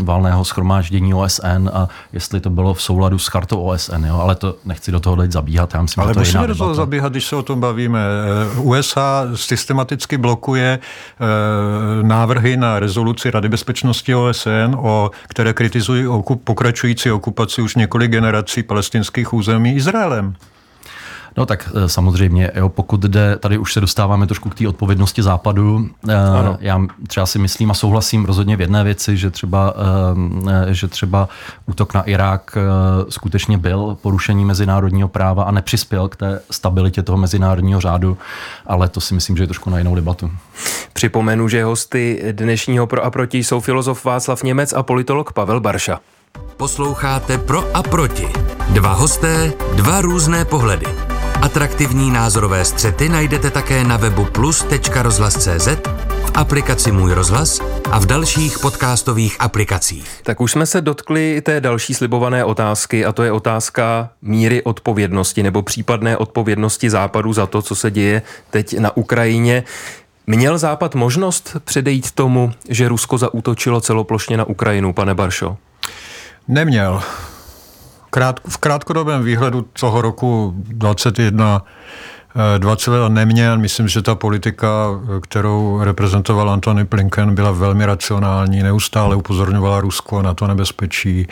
válného 0.03 0.45
schromáždění 0.45 1.13
OSN 1.13 1.69
a 1.73 1.87
jestli 2.13 2.39
to 2.39 2.49
bylo 2.49 2.73
v 2.73 2.81
souladu 2.81 3.19
s 3.19 3.27
chartou 3.27 3.61
OSN, 3.61 4.05
jo, 4.05 4.19
ale 4.19 4.35
to 4.35 4.55
nechci 4.65 4.91
do 4.91 4.99
toho 4.99 5.15
teď 5.15 5.31
zabíhat. 5.31 5.73
Já 5.73 5.81
myslím, 5.81 6.03
ale 6.03 6.13
to 6.13 6.19
musíme 6.19 6.47
do 6.47 6.55
toho 6.55 6.75
zabíhat, 6.75 7.11
když 7.11 7.25
se 7.25 7.35
o 7.35 7.43
tom 7.43 7.59
bavíme. 7.59 7.99
Eh, 8.55 8.59
USA 8.59 9.27
systematicky 9.35 10.17
blokuje 10.17 10.79
eh, 10.79 12.03
návrhy 12.03 12.57
na 12.57 12.79
rezoluci 12.79 13.31
Rady 13.31 13.49
bezpečnosti 13.49 14.15
OSN, 14.15 14.75
o, 14.77 15.11
které 15.37 15.53
kritizují 15.53 16.07
okup, 16.07 16.43
pokračující 16.43 17.11
okupaci 17.11 17.61
už 17.61 17.75
několik 17.75 18.11
generací 18.11 18.63
palestinských 18.63 19.33
území 19.33 19.75
Izraelem. 19.75 20.35
No 21.37 21.45
tak 21.45 21.69
eh, 21.75 21.89
samozřejmě, 21.89 22.51
jo, 22.55 22.69
pokud 22.69 23.01
jde, 23.01 23.37
tady 23.37 23.57
už 23.57 23.73
se 23.73 23.81
dostáváme 23.81 24.27
trošku 24.27 24.49
k 24.49 24.55
té 24.55 24.67
odpovědnosti 24.67 25.23
západu. 25.23 25.89
Eh, 26.09 26.15
ano. 26.15 26.57
Já 26.59 26.81
třeba 27.07 27.25
si 27.25 27.39
myslím 27.39 27.71
a 27.71 27.73
souhlasím 27.73 28.25
rozhodně 28.25 28.55
v 28.55 28.61
jedné 28.61 28.83
věci, 28.83 29.17
že 29.17 29.29
třeba, 29.29 29.73
eh, 30.67 30.73
že 30.73 30.87
třeba 30.87 31.29
útok 31.65 31.93
na 31.93 32.01
Irák 32.01 32.57
skutečně 33.09 33.57
byl 33.57 33.97
porušení 34.01 34.45
mezinárodního 34.45 35.07
práva 35.07 35.43
a 35.43 35.51
nepřispěl 35.51 36.07
k 36.09 36.15
té 36.15 36.41
stabilitě 36.51 37.03
toho 37.03 37.17
mezinárodního 37.17 37.81
řádu, 37.81 38.17
ale 38.65 38.89
to 38.89 39.01
si 39.01 39.13
myslím, 39.13 39.37
že 39.37 39.43
je 39.43 39.47
trošku 39.47 39.69
na 39.69 39.77
jinou 39.77 39.95
debatu. 39.95 40.31
Připomenu, 40.93 41.47
že 41.47 41.63
hosty 41.63 42.23
dnešního 42.31 42.87
Pro 42.87 43.05
a 43.05 43.09
proti 43.09 43.37
jsou 43.37 43.59
filozof 43.59 44.05
Václav 44.05 44.43
Němec 44.43 44.73
a 44.73 44.83
politolog 44.83 45.33
Pavel 45.33 45.59
Barša. 45.59 45.99
Posloucháte 46.57 47.37
Pro 47.37 47.63
a 47.73 47.83
proti. 47.83 48.27
Dva 48.69 48.93
hosté, 48.93 49.53
dva 49.75 50.01
různé 50.01 50.45
pohledy. 50.45 51.06
Atraktivní 51.47 52.11
názorové 52.11 52.65
střety 52.65 53.09
najdete 53.09 53.51
také 53.51 53.83
na 53.83 53.97
webu 53.97 54.25
plus.rozhlas.cz, 54.25 55.67
v 56.25 56.31
aplikaci 56.33 56.91
Můj 56.91 57.13
rozhlas 57.13 57.59
a 57.91 57.99
v 57.99 58.05
dalších 58.05 58.59
podcastových 58.59 59.35
aplikacích. 59.39 60.21
Tak 60.23 60.41
už 60.41 60.51
jsme 60.51 60.65
se 60.65 60.81
dotkli 60.81 61.41
té 61.41 61.61
další 61.61 61.93
slibované 61.93 62.43
otázky 62.43 63.05
a 63.05 63.11
to 63.11 63.23
je 63.23 63.31
otázka 63.31 64.09
míry 64.21 64.63
odpovědnosti 64.63 65.43
nebo 65.43 65.61
případné 65.61 66.17
odpovědnosti 66.17 66.89
Západu 66.89 67.33
za 67.33 67.45
to, 67.45 67.61
co 67.61 67.75
se 67.75 67.91
děje 67.91 68.21
teď 68.49 68.79
na 68.79 68.97
Ukrajině. 68.97 69.63
Měl 70.27 70.57
Západ 70.57 70.95
možnost 70.95 71.57
předejít 71.63 72.11
tomu, 72.11 72.51
že 72.69 72.87
Rusko 72.87 73.17
zaútočilo 73.17 73.81
celoplošně 73.81 74.37
na 74.37 74.43
Ukrajinu, 74.43 74.93
pane 74.93 75.15
Baršo? 75.15 75.57
Neměl 76.47 77.03
krát, 78.17 78.39
v 78.49 78.57
krátkodobém 78.57 79.23
výhledu 79.23 79.61
toho 79.61 80.01
roku 80.01 80.53
21 80.55 81.61
20 82.57 82.91
let 82.91 83.09
neměl. 83.09 83.57
Myslím, 83.57 83.87
že 83.87 84.01
ta 84.01 84.15
politika, 84.15 84.87
kterou 85.21 85.79
reprezentoval 85.83 86.49
Antony 86.49 86.83
Blinken, 86.83 87.35
byla 87.35 87.51
velmi 87.51 87.85
racionální, 87.85 88.63
neustále 88.63 89.15
upozorňovala 89.15 89.81
Rusko 89.81 90.21
na 90.21 90.33
to 90.33 90.47
nebezpečí. 90.47 91.27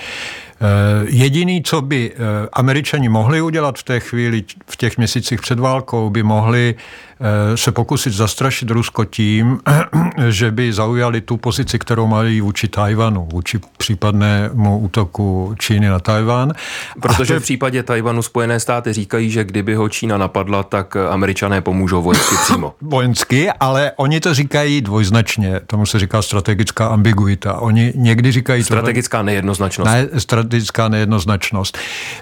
Eh, 0.61 1.05
jediný, 1.09 1.63
co 1.63 1.81
by 1.81 2.11
eh, 2.11 2.17
američani 2.53 3.09
mohli 3.09 3.41
udělat 3.41 3.79
v 3.79 3.83
té 3.83 3.99
chvíli, 3.99 4.43
v 4.69 4.77
těch 4.77 4.97
měsících 4.97 5.41
před 5.41 5.59
válkou, 5.59 6.09
by 6.09 6.23
mohli 6.23 6.75
eh, 7.19 7.57
se 7.57 7.71
pokusit 7.71 8.13
zastrašit 8.13 8.69
Rusko 8.69 9.05
tím, 9.05 9.59
že 10.29 10.51
by 10.51 10.73
zaujali 10.73 11.21
tu 11.21 11.37
pozici, 11.37 11.79
kterou 11.79 12.07
mají 12.07 12.41
vůči 12.41 12.67
Tajvanu, 12.67 13.27
vůči 13.31 13.59
případnému 13.77 14.79
útoku 14.79 15.55
Číny 15.59 15.89
na 15.89 15.99
Tajvan. 15.99 16.53
Protože 17.01 17.39
v 17.39 17.43
případě 17.43 17.83
Tajvanu 17.83 18.21
Spojené 18.21 18.59
státy 18.59 18.93
říkají, 18.93 19.29
že 19.29 19.43
kdyby 19.43 19.75
ho 19.75 19.89
Čína 19.89 20.17
napadla, 20.17 20.63
tak 20.63 20.95
američané 20.95 21.61
pomůžou 21.61 22.01
vojensky 22.01 22.35
přímo. 22.43 22.73
vojensky, 22.81 23.49
ale 23.59 23.91
oni 23.95 24.19
to 24.19 24.33
říkají 24.33 24.81
dvojznačně. 24.81 25.59
Tomu 25.67 25.85
se 25.85 25.99
říká 25.99 26.21
strategická 26.21 26.87
ambiguita. 26.87 27.59
Oni 27.59 27.93
někdy 27.95 28.31
říkají... 28.31 28.63
Strategická 28.63 29.17
tohle... 29.17 29.25
nejednoznačnost. 29.25 29.91
Ne, 29.91 30.07
strategická 30.45 30.87
nejednoznačnost. 30.87 31.77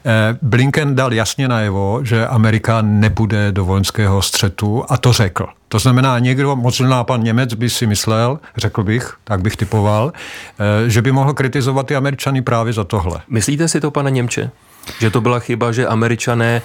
Eh, 0.05 0.37
Blinken 0.41 0.95
dal 0.95 1.13
jasně 1.13 1.47
najevo, 1.47 1.99
že 2.03 2.27
Amerika 2.27 2.81
nepůjde 2.81 3.51
do 3.51 3.65
vojenského 3.65 4.21
střetu 4.21 4.83
a 4.89 4.97
to 4.97 5.13
řekl. 5.13 5.45
To 5.67 5.79
znamená, 5.79 6.19
někdo, 6.19 6.55
možná 6.55 7.03
pan 7.03 7.23
Němec 7.23 7.53
by 7.53 7.69
si 7.69 7.87
myslel, 7.87 8.39
řekl 8.57 8.83
bych, 8.83 9.13
tak 9.23 9.41
bych 9.41 9.55
typoval, 9.57 10.13
eh, 10.15 10.89
že 10.89 11.01
by 11.01 11.11
mohl 11.11 11.33
kritizovat 11.33 11.87
ty 11.87 11.95
Američany 11.95 12.41
právě 12.41 12.73
za 12.73 12.83
tohle. 12.83 13.21
Myslíte 13.27 13.67
si 13.67 13.81
to, 13.81 13.91
pane 13.91 14.11
Němče? 14.11 14.51
Že 14.99 15.09
to 15.09 15.21
byla 15.21 15.39
chyba, 15.39 15.71
že 15.71 15.87
Američané 15.87 16.61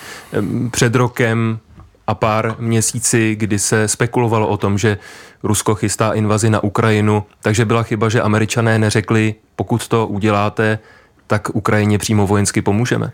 před 0.71 0.94
rokem 0.94 1.59
a 2.07 2.14
pár 2.14 2.57
měsíci, 2.59 3.37
kdy 3.38 3.59
se 3.59 3.88
spekulovalo 3.88 4.49
o 4.49 4.57
tom, 4.57 4.79
že 4.79 4.99
Rusko 5.42 5.75
chystá 5.75 6.12
invazi 6.12 6.51
na 6.51 6.62
Ukrajinu, 6.62 7.25
takže 7.42 7.64
byla 7.64 7.83
chyba, 7.83 8.09
že 8.09 8.23
američané 8.23 8.79
neřekli, 8.79 9.35
pokud 9.57 9.88
to 9.88 10.07
uděláte, 10.07 10.79
tak 11.29 11.49
Ukrajině 11.55 11.99
přímo 11.99 12.27
vojensky 12.27 12.62
pomůžeme? 12.62 13.12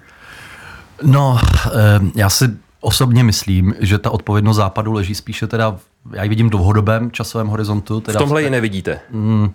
No, 1.03 1.39
eh, 1.67 1.71
já 2.15 2.31
si 2.31 2.51
osobně 2.81 3.25
myslím, 3.25 3.75
že 3.81 3.99
ta 3.99 4.11
odpovědnost 4.11 4.57
západu 4.57 4.93
leží 4.93 5.15
spíše 5.15 5.47
teda, 5.47 5.77
já 6.13 6.23
ji 6.23 6.29
vidím 6.29 6.47
v 6.47 6.51
dlouhodobém 6.51 7.11
časovém 7.11 7.47
horizontu. 7.47 8.01
Teda 8.01 8.19
v 8.19 8.23
tomhle 8.23 8.43
ji 8.43 8.51
nevidíte? 8.51 9.01
Mm, 9.11 9.53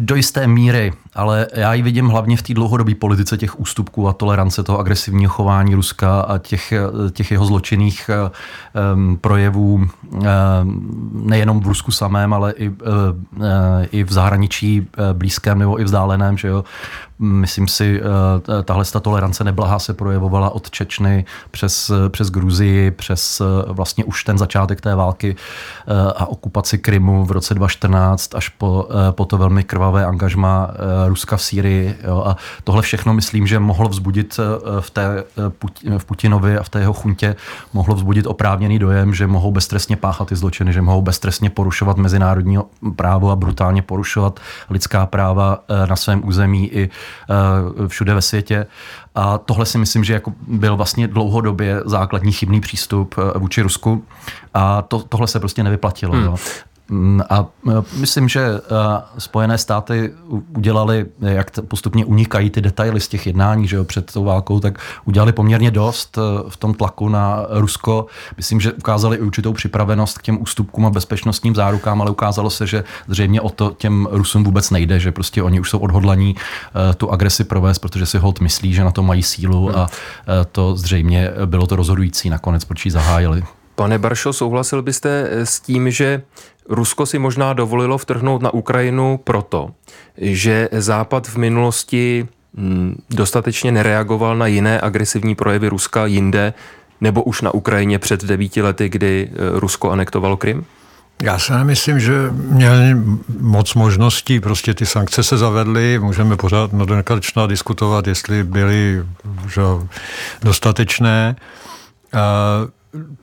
do 0.00 0.14
jisté 0.14 0.46
míry, 0.46 0.92
ale 1.14 1.46
já 1.54 1.74
ji 1.74 1.82
vidím 1.82 2.06
hlavně 2.06 2.36
v 2.36 2.42
té 2.42 2.54
dlouhodobé 2.54 2.94
politice 2.94 3.36
těch 3.36 3.60
ústupků 3.60 4.08
a 4.08 4.12
tolerance 4.12 4.62
toho 4.62 4.78
agresivního 4.78 5.32
chování 5.32 5.74
Ruska 5.74 6.20
a 6.20 6.38
těch, 6.38 6.72
těch 7.12 7.30
jeho 7.30 7.46
zločinných 7.46 8.10
um, 8.94 9.16
projevů 9.16 9.74
um, 9.74 9.90
nejenom 11.24 11.60
v 11.60 11.66
Rusku 11.66 11.92
samém, 11.92 12.32
ale 12.34 12.52
i, 12.52 12.68
uh, 12.68 12.74
i 13.90 14.04
v 14.04 14.12
zahraničí 14.12 14.86
blízkém 15.12 15.58
nebo 15.58 15.80
i 15.80 15.84
vzdáleném, 15.84 16.38
že 16.38 16.48
jo, 16.48 16.64
Myslím 17.22 17.68
si, 17.68 18.00
eh, 18.00 18.62
tahle 18.62 18.84
ta 18.84 19.00
tolerance 19.00 19.44
neblahá 19.44 19.78
se 19.78 19.94
projevovala 19.94 20.50
od 20.50 20.70
Čečny 20.70 21.24
přes, 21.50 21.90
přes 22.08 22.30
Gruzii, 22.30 22.90
přes 22.90 23.40
eh, 23.40 23.44
vlastně 23.72 24.04
už 24.04 24.24
ten 24.24 24.38
začátek 24.38 24.80
té 24.80 24.94
války 24.94 25.36
eh, 25.36 26.12
a 26.16 26.26
okupaci 26.26 26.78
Krymu 26.78 27.24
v 27.24 27.30
roce 27.30 27.54
2014 27.54 28.34
až 28.34 28.48
po, 28.48 28.88
po 29.10 29.24
to 29.24 29.38
velmi 29.38 29.64
krvavé 29.64 30.06
angažma 30.06 30.70
Ruska 31.06 31.36
v 31.36 31.42
Sýrii. 31.42 31.96
Jo. 32.04 32.22
A 32.26 32.36
tohle 32.64 32.82
všechno 32.82 33.14
myslím, 33.14 33.46
že 33.46 33.58
mohlo 33.58 33.88
vzbudit 33.88 34.40
v, 34.80 34.90
té, 34.90 35.24
v 35.98 36.04
Putinovi 36.04 36.58
a 36.58 36.62
v 36.62 36.68
té 36.68 36.80
jeho 36.80 36.92
chuntě 36.92 37.36
mohlo 37.72 37.94
vzbudit 37.94 38.26
oprávněný 38.26 38.78
dojem, 38.78 39.14
že 39.14 39.26
mohou 39.26 39.52
beztrestně 39.52 39.96
páchat 39.96 40.28
ty 40.28 40.36
zločiny, 40.36 40.72
že 40.72 40.82
mohou 40.82 41.02
beztrestně 41.02 41.50
porušovat 41.50 41.96
mezinárodní 41.96 42.58
právo 42.96 43.30
a 43.30 43.36
brutálně 43.36 43.82
porušovat 43.82 44.40
lidská 44.70 45.06
práva 45.06 45.58
na 45.88 45.96
svém 45.96 46.28
území 46.28 46.72
i 46.72 46.90
všude 47.88 48.14
ve 48.14 48.22
světě. 48.22 48.66
A 49.14 49.38
tohle 49.38 49.66
si 49.66 49.78
myslím, 49.78 50.04
že 50.04 50.12
jako 50.12 50.32
byl 50.48 50.76
vlastně 50.76 51.08
dlouhodobě 51.08 51.82
základní 51.84 52.32
chybný 52.32 52.60
přístup 52.60 53.14
eh, 53.18 53.38
vůči 53.38 53.62
Rusku. 53.62 54.04
A 54.54 54.82
to, 54.82 55.02
tohle 55.02 55.26
se 55.26 55.40
prostě 55.40 55.62
nevyplatilo. 55.62 56.12
Hmm. 56.12 56.24
Jo. 56.24 56.36
Mm, 56.90 57.22
a 57.30 57.46
e, 57.68 57.72
myslím, 57.96 58.28
že 58.28 58.40
e, 58.40 58.60
Spojené 59.18 59.58
státy 59.58 60.12
udělali, 60.56 61.06
jak 61.20 61.50
postupně 61.68 62.04
unikají 62.04 62.50
ty 62.50 62.60
detaily 62.60 63.00
z 63.00 63.08
těch 63.08 63.26
jednání 63.26 63.68
že 63.68 63.76
jo, 63.76 63.84
před 63.84 64.12
tou 64.12 64.24
válkou, 64.24 64.60
tak 64.60 64.78
udělali 65.04 65.32
poměrně 65.32 65.70
dost 65.70 66.18
e, 66.18 66.20
v 66.48 66.56
tom 66.56 66.74
tlaku 66.74 67.08
na 67.08 67.46
Rusko. 67.50 68.06
Myslím, 68.36 68.60
že 68.60 68.72
ukázali 68.72 69.16
i 69.16 69.20
určitou 69.20 69.52
připravenost 69.52 70.18
k 70.18 70.22
těm 70.22 70.42
ústupkům 70.42 70.86
a 70.86 70.90
bezpečnostním 70.90 71.54
zárukám, 71.54 72.02
ale 72.02 72.10
ukázalo 72.10 72.50
se, 72.50 72.66
že 72.66 72.84
zřejmě 73.08 73.40
o 73.40 73.50
to 73.50 73.74
těm 73.78 74.08
Rusům 74.10 74.44
vůbec 74.44 74.70
nejde, 74.70 75.00
že 75.00 75.12
prostě 75.12 75.42
oni 75.42 75.60
už 75.60 75.70
jsou 75.70 75.78
odhodlaní 75.78 76.36
tu 76.96 77.10
agresi 77.10 77.44
provést, 77.44 77.78
protože 77.78 78.06
si 78.06 78.18
hold 78.18 78.40
myslí, 78.40 78.72
že 78.72 78.84
na 78.84 78.90
to 78.90 79.02
mají 79.02 79.22
sílu 79.22 79.78
a 79.78 79.88
to 80.52 80.76
zřejmě 80.76 81.30
bylo 81.46 81.66
to 81.66 81.76
rozhodující 81.76 82.30
nakonec, 82.30 82.64
proč 82.64 82.84
ji 82.84 82.90
zahájili. 82.90 83.44
Pane 83.80 83.98
Baršo, 83.98 84.32
souhlasil 84.32 84.82
byste 84.82 85.28
s 85.32 85.60
tím, 85.60 85.90
že 85.90 86.22
Rusko 86.68 87.06
si 87.06 87.18
možná 87.18 87.52
dovolilo 87.52 87.98
vtrhnout 87.98 88.42
na 88.42 88.54
Ukrajinu 88.54 89.20
proto, 89.24 89.70
že 90.16 90.68
Západ 90.72 91.28
v 91.28 91.36
minulosti 91.36 92.28
hm, 92.56 93.02
dostatečně 93.10 93.72
nereagoval 93.72 94.36
na 94.36 94.46
jiné 94.46 94.80
agresivní 94.80 95.34
projevy 95.34 95.68
Ruska 95.68 96.06
jinde, 96.06 96.54
nebo 97.00 97.22
už 97.22 97.42
na 97.42 97.54
Ukrajině 97.54 97.98
před 97.98 98.24
devíti 98.24 98.62
lety, 98.62 98.88
kdy 98.88 99.30
eh, 99.32 99.60
Rusko 99.60 99.90
anektovalo 99.90 100.36
Krym? 100.36 100.64
Já 101.22 101.38
si 101.38 101.52
nemyslím, 101.52 102.00
že 102.00 102.12
měli 102.32 102.96
moc 103.40 103.74
možností, 103.74 104.40
prostě 104.40 104.74
ty 104.74 104.86
sankce 104.86 105.22
se 105.22 105.36
zavedly, 105.36 105.98
můžeme 105.98 106.36
pořád 106.36 106.72
no 106.72 107.46
diskutovat, 107.46 108.06
jestli 108.06 108.44
byly 108.44 109.04
že, 109.48 109.62
dostatečné. 110.42 111.36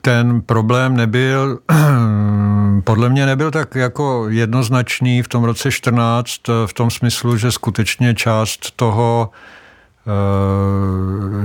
Ten 0.00 0.40
problém 0.40 0.96
nebyl, 0.96 1.58
podle 2.84 3.08
mě 3.08 3.26
nebyl 3.26 3.50
tak 3.50 3.74
jako 3.74 4.26
jednoznačný 4.28 5.22
v 5.22 5.28
tom 5.28 5.44
roce 5.44 5.70
14, 5.70 6.40
v 6.66 6.72
tom 6.72 6.90
smyslu, 6.90 7.36
že 7.36 7.52
skutečně 7.52 8.14
část 8.14 8.70
toho 8.76 9.30
Eh, 9.30 9.57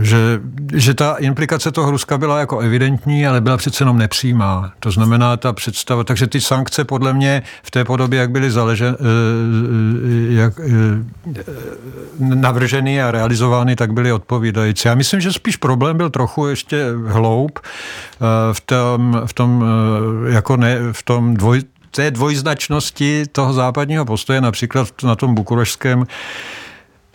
že, 0.01 0.41
že 0.73 0.93
ta 0.93 1.15
implikace 1.15 1.71
toho 1.71 1.91
Ruska 1.91 2.17
byla 2.17 2.39
jako 2.39 2.59
evidentní, 2.59 3.27
ale 3.27 3.41
byla 3.41 3.57
přece 3.57 3.81
jenom 3.81 3.97
nepřímá. 3.97 4.73
To 4.79 4.91
znamená 4.91 5.37
ta 5.37 5.53
představa, 5.53 6.03
takže 6.03 6.27
ty 6.27 6.41
sankce 6.41 6.83
podle 6.83 7.13
mě 7.13 7.43
v 7.63 7.71
té 7.71 7.85
podobě, 7.85 8.19
jak 8.19 8.31
byly 8.31 8.51
zaleže, 8.51 8.87
eh, 8.87 10.33
jak, 10.33 10.53
eh, 10.59 11.43
navrženy 12.19 13.03
a 13.03 13.11
realizovány, 13.11 13.75
tak 13.75 13.93
byly 13.93 14.11
odpovídající. 14.11 14.87
Já 14.87 14.95
myslím, 14.95 15.21
že 15.21 15.33
spíš 15.33 15.57
problém 15.57 15.97
byl 15.97 16.09
trochu 16.09 16.47
ještě 16.47 16.85
hloub 17.07 17.59
v 18.53 18.61
tom, 18.61 19.21
v 19.25 19.33
tom 19.33 19.65
jako 20.27 20.57
ne, 20.57 20.77
v 20.91 21.03
tom 21.03 21.33
dvoj, 21.33 21.61
té 21.91 22.11
dvojznačnosti 22.11 23.23
toho 23.31 23.53
západního 23.53 24.05
postoje, 24.05 24.41
například 24.41 24.87
na 25.03 25.15
tom 25.15 25.35
bukurešském 25.35 26.05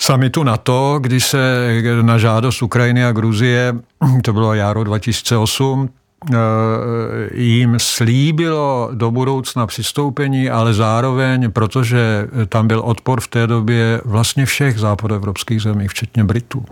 samitu 0.00 0.42
NATO, 0.42 0.98
kdy 1.02 1.20
se 1.20 1.68
na 2.02 2.18
žádost 2.18 2.62
Ukrajiny 2.62 3.04
a 3.04 3.12
Gruzie, 3.12 3.74
to 4.24 4.32
bylo 4.32 4.54
jaro 4.54 4.84
2008, 4.84 5.88
eh, 5.88 6.37
jim 7.34 7.74
slíbilo 7.78 8.90
do 8.94 9.11
budoucna 9.11 9.66
přistoupení, 9.66 10.50
ale 10.50 10.74
zároveň, 10.74 11.50
protože 11.52 12.28
tam 12.48 12.68
byl 12.68 12.80
odpor 12.80 13.20
v 13.20 13.28
té 13.28 13.46
době 13.46 14.00
vlastně 14.04 14.46
všech 14.46 14.78
západoevropských 14.78 15.62
zemí, 15.62 15.88
včetně 15.88 16.24
Britů 16.24 16.64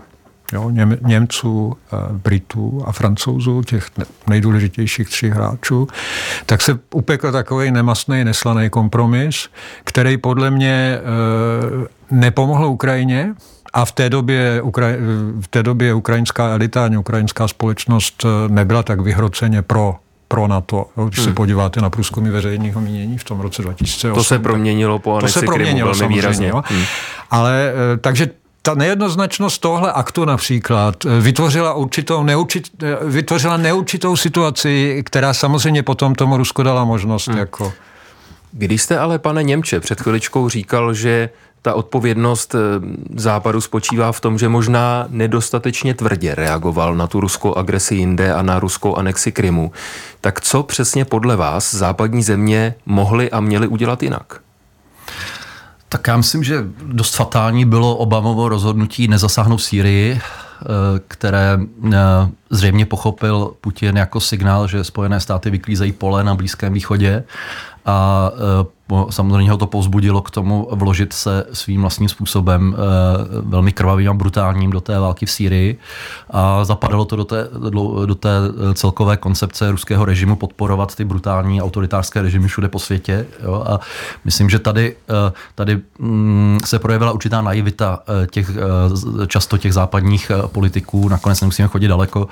jo, 0.53 0.69
Něm, 0.69 0.97
Němců, 1.01 1.77
eh, 1.93 1.97
Britů 2.11 2.83
a 2.85 2.91
Francouzů, 2.91 3.63
těch 3.63 3.89
nejdůležitějších 4.27 5.09
tří 5.09 5.29
hráčů, 5.29 5.87
tak 6.45 6.61
se 6.61 6.79
upekl 6.93 7.31
takový 7.31 7.71
nemastný, 7.71 8.23
neslaný 8.23 8.69
kompromis, 8.69 9.49
který 9.83 10.17
podle 10.17 10.51
mě 10.51 10.99
eh, 10.99 11.87
nepomohl 12.11 12.65
Ukrajině, 12.65 13.33
a 13.73 13.85
v 13.85 13.91
té 13.91 14.09
době, 14.09 14.61
Ukraj, 14.61 14.97
v 15.41 15.47
té 15.47 15.63
době 15.63 15.93
ukrajinská 15.93 16.47
elita 16.47 16.85
ani 16.85 16.97
ukrajinská 16.97 17.47
společnost 17.47 18.25
eh, 18.25 18.49
nebyla 18.49 18.83
tak 18.83 19.01
vyhroceně 19.01 19.61
pro 19.61 19.95
pro 20.27 20.47
NATO. 20.47 20.85
Když 21.07 21.19
hmm. 21.19 21.27
se 21.27 21.33
podíváte 21.33 21.81
na 21.81 21.89
průzkumy 21.89 22.29
veřejného 22.29 22.81
mínění 22.81 23.17
v 23.17 23.23
tom 23.23 23.39
roce 23.39 23.61
2008. 23.61 24.15
To 24.15 24.23
se 24.23 24.39
proměnilo 24.39 24.99
po 24.99 25.15
anexi 25.15 25.33
To 25.33 25.39
se 25.39 25.45
proměnilo 25.45 25.93
velmi 25.93 26.15
výrazně. 26.15 26.47
Jo. 26.47 26.63
Hmm. 26.65 26.83
Ale 27.31 27.73
takže 28.01 28.29
ta 28.67 28.75
nejednoznačnost 28.75 29.61
tohle 29.61 29.91
aktu 29.91 30.25
například 30.25 31.05
eh, 31.05 31.21
vytvořila, 31.21 31.73
určitou 31.73 32.23
neurčit, 32.23 32.69
eh, 32.83 32.97
vytvořila 33.05 33.57
neurčitou 33.57 34.15
situaci, 34.15 35.03
která 35.05 35.33
samozřejmě 35.33 35.83
potom 35.83 36.15
tomu 36.15 36.37
Rusko 36.37 36.63
dala 36.63 36.85
možnost. 36.85 37.27
Hmm. 37.27 37.37
Jako. 37.37 37.73
Když 38.51 38.81
jste 38.81 38.99
ale, 38.99 39.19
pane 39.19 39.43
Němče, 39.43 39.79
před 39.79 40.01
chviličkou 40.01 40.49
říkal, 40.49 40.93
že 40.93 41.29
ta 41.61 41.73
odpovědnost 41.73 42.55
eh, 42.55 42.59
Západu 43.15 43.61
spočívá 43.61 44.11
v 44.11 44.19
tom, 44.19 44.37
že 44.37 44.49
možná 44.49 45.05
nedostatečně 45.09 45.93
tvrdě 45.93 46.35
reagoval 46.35 46.95
na 46.95 47.07
tu 47.07 47.19
ruskou 47.19 47.55
agresi 47.55 47.95
jinde 47.95 48.33
a 48.33 48.41
na 48.41 48.59
ruskou 48.59 48.95
anexi 48.95 49.31
Krymu. 49.31 49.71
Tak 50.21 50.41
co 50.41 50.63
přesně 50.63 51.05
podle 51.05 51.35
vás 51.35 51.75
západní 51.75 52.23
země 52.23 52.75
mohly 52.85 53.31
a 53.31 53.39
měly 53.39 53.67
udělat 53.67 54.03
jinak? 54.03 54.39
Tak 55.89 56.07
já 56.07 56.17
myslím, 56.17 56.43
že 56.43 56.63
dost 56.83 57.15
fatální 57.15 57.65
bylo 57.65 57.95
Obamovo 57.95 58.49
rozhodnutí 58.49 59.07
nezasáhnout 59.07 59.57
Sýrii, 59.57 60.11
eh, 60.21 60.65
které 61.07 61.59
eh, 61.93 61.97
zřejmě 62.49 62.85
pochopil 62.85 63.53
Putin 63.61 63.97
jako 63.97 64.19
signál, 64.19 64.67
že 64.67 64.83
Spojené 64.83 65.19
státy 65.19 65.49
vyklízejí 65.49 65.91
pole 65.91 66.23
na 66.23 66.35
Blízkém 66.35 66.73
východě 66.73 67.23
a 67.85 68.29
eh, 68.33 68.76
samozřejmě 69.09 69.51
ho 69.51 69.57
to 69.57 69.67
povzbudilo 69.67 70.21
k 70.21 70.31
tomu 70.31 70.67
vložit 70.71 71.13
se 71.13 71.45
svým 71.53 71.81
vlastním 71.81 72.09
způsobem 72.09 72.75
eh, 72.75 72.81
velmi 73.41 73.71
krvavým 73.71 74.09
a 74.09 74.13
brutálním 74.13 74.71
do 74.71 74.81
té 74.81 74.99
války 74.99 75.25
v 75.25 75.31
Sýrii 75.31 75.77
a 76.29 76.65
zapadalo 76.65 77.05
to 77.05 77.15
do 77.15 77.25
té, 77.25 77.47
do 78.05 78.15
té 78.15 78.29
celkové 78.73 79.17
koncepce 79.17 79.71
ruského 79.71 80.05
režimu 80.05 80.35
podporovat 80.35 80.95
ty 80.95 81.05
brutální 81.05 81.61
autoritářské 81.61 82.21
režimy 82.21 82.47
všude 82.47 82.67
po 82.67 82.79
světě. 82.79 83.27
Jo? 83.43 83.63
A 83.67 83.79
myslím, 84.25 84.49
že 84.49 84.59
tady, 84.59 84.95
eh, 85.09 85.31
tady 85.55 85.79
mm, 85.99 86.59
se 86.65 86.79
projevila 86.79 87.11
určitá 87.11 87.41
naivita 87.41 87.99
eh, 88.23 88.27
těch, 88.27 88.51
často 89.27 89.57
těch 89.57 89.73
západních 89.73 90.31
politiků, 90.47 91.09
nakonec 91.09 91.41
nemusíme 91.41 91.67
chodit 91.67 91.87
daleko. 91.87 92.27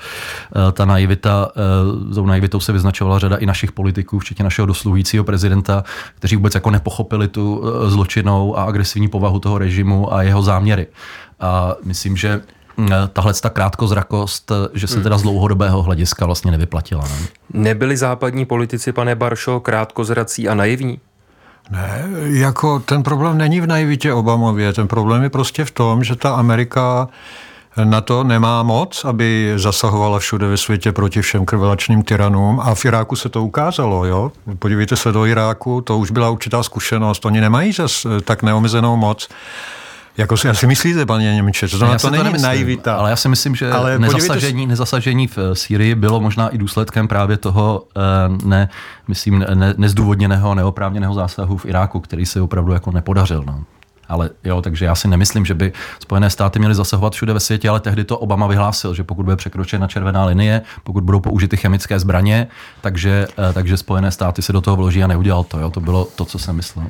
Ta 0.72 0.84
naivita, 0.84 1.48
tou 2.14 2.26
naivitou 2.26 2.60
se 2.60 2.72
vyznačovala 2.72 3.18
řada 3.18 3.36
i 3.36 3.46
našich 3.46 3.72
politiků, 3.72 4.18
včetně 4.18 4.44
našeho 4.44 4.66
dosluhujícího 4.66 5.24
prezidenta, 5.24 5.84
kteří 6.14 6.36
vůbec 6.46 6.54
jako 6.54 6.70
nepochopili 6.70 7.28
tu 7.28 7.62
eh, 7.64 7.90
zločinnou 7.90 8.58
a 8.58 8.64
agresivní 8.64 9.08
povahu 9.08 9.38
toho 9.38 9.58
režimu 9.58 10.14
a 10.14 10.22
jeho 10.22 10.42
záměry. 10.42 10.86
A 11.40 11.74
myslím, 11.84 12.16
že 12.16 12.40
mm, 12.76 12.88
tahle 13.12 13.34
ta 13.34 13.50
krátkozrakost, 13.50 14.50
eh, 14.50 14.54
že 14.74 14.86
se 14.86 14.94
hmm. 14.94 15.02
teda 15.02 15.18
z 15.18 15.22
dlouhodobého 15.22 15.82
hlediska 15.82 16.26
vlastně 16.26 16.50
nevyplatila. 16.50 17.02
Ne? 17.02 17.26
Nebyli 17.52 17.96
západní 17.96 18.44
politici, 18.46 18.92
pane 18.92 19.14
Baršo, 19.14 19.60
krátkozrací 19.60 20.48
a 20.48 20.54
naivní? 20.54 21.00
Ne, 21.70 22.04
jako 22.24 22.78
ten 22.80 23.02
problém 23.02 23.38
není 23.38 23.60
v 23.60 23.66
naivitě 23.66 24.12
Obamově, 24.12 24.72
ten 24.72 24.88
problém 24.88 25.22
je 25.22 25.30
prostě 25.30 25.64
v 25.64 25.70
tom, 25.70 26.04
že 26.04 26.16
ta 26.16 26.34
Amerika 26.34 27.08
na 27.84 28.00
to 28.00 28.24
nemá 28.24 28.62
moc, 28.62 29.04
aby 29.04 29.52
zasahovala 29.56 30.18
všude 30.18 30.48
ve 30.48 30.56
světě 30.56 30.92
proti 30.92 31.22
všem 31.22 31.44
krvelačným 31.44 32.02
tyranům 32.02 32.60
a 32.60 32.74
v 32.74 32.84
Iráku 32.84 33.16
se 33.16 33.28
to 33.28 33.44
ukázalo. 33.44 34.04
Jo? 34.04 34.32
Podívejte 34.58 34.96
se 34.96 35.12
do 35.12 35.26
Iráku, 35.26 35.80
to 35.80 35.98
už 35.98 36.10
byla 36.10 36.30
určitá 36.30 36.62
zkušenost. 36.62 37.26
Oni 37.26 37.40
nemají 37.40 37.72
zas 37.72 38.06
tak 38.24 38.42
neomezenou 38.42 38.96
moc. 38.96 39.28
Jako 40.18 40.36
si 40.36 40.48
asi 40.48 40.66
myslíte, 40.66 41.06
paní 41.06 41.24
Němče, 41.24 41.68
to, 41.68 41.78
to 41.78 42.10
není 42.10 42.32
to 42.32 42.42
naivita. 42.42 42.96
Ale 42.96 43.10
já 43.10 43.16
si 43.16 43.28
myslím, 43.28 43.54
že 43.54 43.72
ale 43.72 43.98
nezasažení, 43.98 44.64
se... 44.64 44.68
nezasažení 44.68 45.26
v 45.26 45.38
Sýrii 45.52 45.94
bylo 45.94 46.20
možná 46.20 46.48
i 46.48 46.58
důsledkem 46.58 47.08
právě 47.08 47.36
toho 47.36 47.84
eh, 47.96 48.00
ne, 48.44 48.68
myslím, 49.08 49.44
ne, 49.54 49.74
nezdůvodněného, 49.76 50.54
neoprávněného 50.54 51.14
zásahu 51.14 51.56
v 51.56 51.66
Iráku, 51.66 52.00
který 52.00 52.26
se 52.26 52.40
opravdu 52.40 52.72
jako 52.72 52.90
nepodařil. 52.90 53.44
No. 53.46 53.64
Ale 54.08 54.30
jo, 54.44 54.62
takže 54.62 54.84
já 54.84 54.94
si 54.94 55.08
nemyslím, 55.08 55.44
že 55.44 55.54
by 55.54 55.72
Spojené 56.00 56.30
státy 56.30 56.58
měly 56.58 56.74
zasahovat 56.74 57.12
všude 57.12 57.32
ve 57.32 57.40
světě, 57.40 57.68
ale 57.68 57.80
tehdy 57.80 58.04
to 58.04 58.18
Obama 58.18 58.46
vyhlásil, 58.46 58.94
že 58.94 59.04
pokud 59.04 59.22
bude 59.22 59.36
překročena 59.36 59.86
červená 59.86 60.24
linie, 60.24 60.62
pokud 60.84 61.04
budou 61.04 61.20
použity 61.20 61.56
chemické 61.56 61.98
zbraně, 61.98 62.46
takže, 62.80 63.26
eh, 63.38 63.52
takže 63.52 63.76
Spojené 63.76 64.10
státy 64.10 64.42
se 64.42 64.52
do 64.52 64.60
toho 64.60 64.76
vloží 64.76 65.04
a 65.04 65.06
neudělal 65.06 65.44
to. 65.44 65.58
Jo. 65.58 65.70
To 65.70 65.80
bylo 65.80 66.04
to, 66.04 66.24
co 66.24 66.38
jsem 66.38 66.56
myslel. 66.56 66.86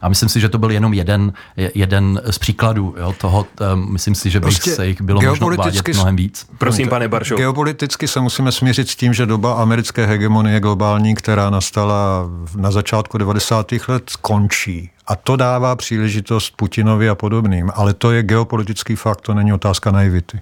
A 0.00 0.08
myslím 0.08 0.28
si, 0.28 0.40
že 0.40 0.48
to 0.48 0.58
byl 0.58 0.70
jenom 0.70 0.94
jeden, 0.94 1.32
jeden 1.56 2.20
z 2.30 2.38
příkladů 2.38 2.94
jo, 2.98 3.14
toho. 3.18 3.46
Um, 3.74 3.92
myslím 3.92 4.14
si, 4.14 4.30
že 4.30 4.40
prostě 4.40 4.70
se 4.70 4.86
jich 4.86 5.02
bylo 5.02 5.22
možno 5.22 5.46
uvádět 5.46 5.88
mnohem 5.88 6.16
víc. 6.16 6.46
Prosím, 6.58 6.88
pane 6.88 7.08
Baršo. 7.08 7.36
Geopoliticky 7.36 8.08
se 8.08 8.20
musíme 8.20 8.52
smířit 8.52 8.88
s 8.88 8.96
tím, 8.96 9.14
že 9.14 9.26
doba 9.26 9.54
americké 9.54 10.06
hegemonie 10.06 10.60
globální, 10.60 11.14
která 11.14 11.50
nastala 11.50 12.28
na 12.56 12.70
začátku 12.70 13.18
90. 13.18 13.72
let, 13.88 14.10
končí. 14.20 14.90
A 15.08 15.16
to 15.16 15.36
dává 15.36 15.76
příležitost 15.76 16.52
Putinovi 16.56 17.08
a 17.08 17.14
podobným. 17.14 17.70
Ale 17.74 17.94
to 17.94 18.10
je 18.10 18.22
geopolitický 18.22 18.96
fakt, 18.96 19.20
to 19.20 19.34
není 19.34 19.52
otázka 19.52 19.90
naivity. 19.90 20.40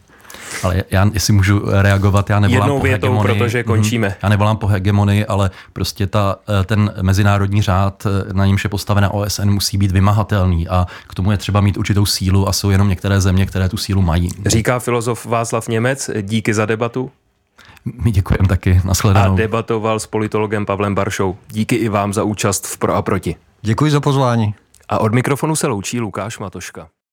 Ale 0.62 0.84
já, 0.90 1.10
jestli 1.12 1.32
můžu 1.32 1.62
reagovat, 1.66 2.30
já 2.30 2.40
nevolám 2.40 2.62
Jednou 2.62 2.78
po 2.78 2.84
větou, 2.84 3.06
hegemonii. 3.06 3.38
protože 3.38 3.58
mhm. 3.58 3.66
končíme. 3.66 4.16
Já 4.22 4.28
nevolám 4.28 4.56
po 4.56 4.66
hegemonii, 4.66 5.26
ale 5.26 5.50
prostě 5.72 6.06
ta, 6.06 6.36
eh, 6.60 6.64
ten 6.64 6.94
mezinárodní 7.02 7.62
řád, 7.62 8.06
eh, 8.06 8.32
na 8.32 8.46
němž 8.46 8.64
je 8.64 8.70
postavena 8.70 9.10
OSN, 9.10 9.50
musí 9.50 9.78
být 9.78 9.90
vymahatelný 9.90 10.68
a 10.68 10.86
k 11.06 11.14
tomu 11.14 11.30
je 11.30 11.36
třeba 11.36 11.60
mít 11.60 11.76
určitou 11.76 12.06
sílu 12.06 12.48
a 12.48 12.52
jsou 12.52 12.70
jenom 12.70 12.88
některé 12.88 13.20
země, 13.20 13.46
které 13.46 13.68
tu 13.68 13.76
sílu 13.76 14.02
mají. 14.02 14.28
Říká 14.46 14.78
filozof 14.78 15.26
Václav 15.26 15.68
Němec, 15.68 16.10
díky 16.22 16.54
za 16.54 16.66
debatu. 16.66 17.10
My 18.04 18.10
děkujeme 18.10 18.48
taky, 18.48 18.80
nashledanou. 18.84 19.34
A 19.34 19.36
debatoval 19.36 20.00
s 20.00 20.06
politologem 20.06 20.66
Pavlem 20.66 20.94
Baršou. 20.94 21.36
Díky 21.48 21.76
i 21.76 21.88
vám 21.88 22.12
za 22.12 22.22
účast 22.22 22.66
v 22.66 22.78
Pro 22.78 22.94
a 22.94 23.02
Proti. 23.02 23.36
Děkuji 23.62 23.90
za 23.90 24.00
pozvání. 24.00 24.54
A 24.88 24.98
od 24.98 25.14
mikrofonu 25.14 25.56
se 25.56 25.66
loučí 25.66 26.00
Lukáš 26.00 26.38
Matoška. 26.38 26.88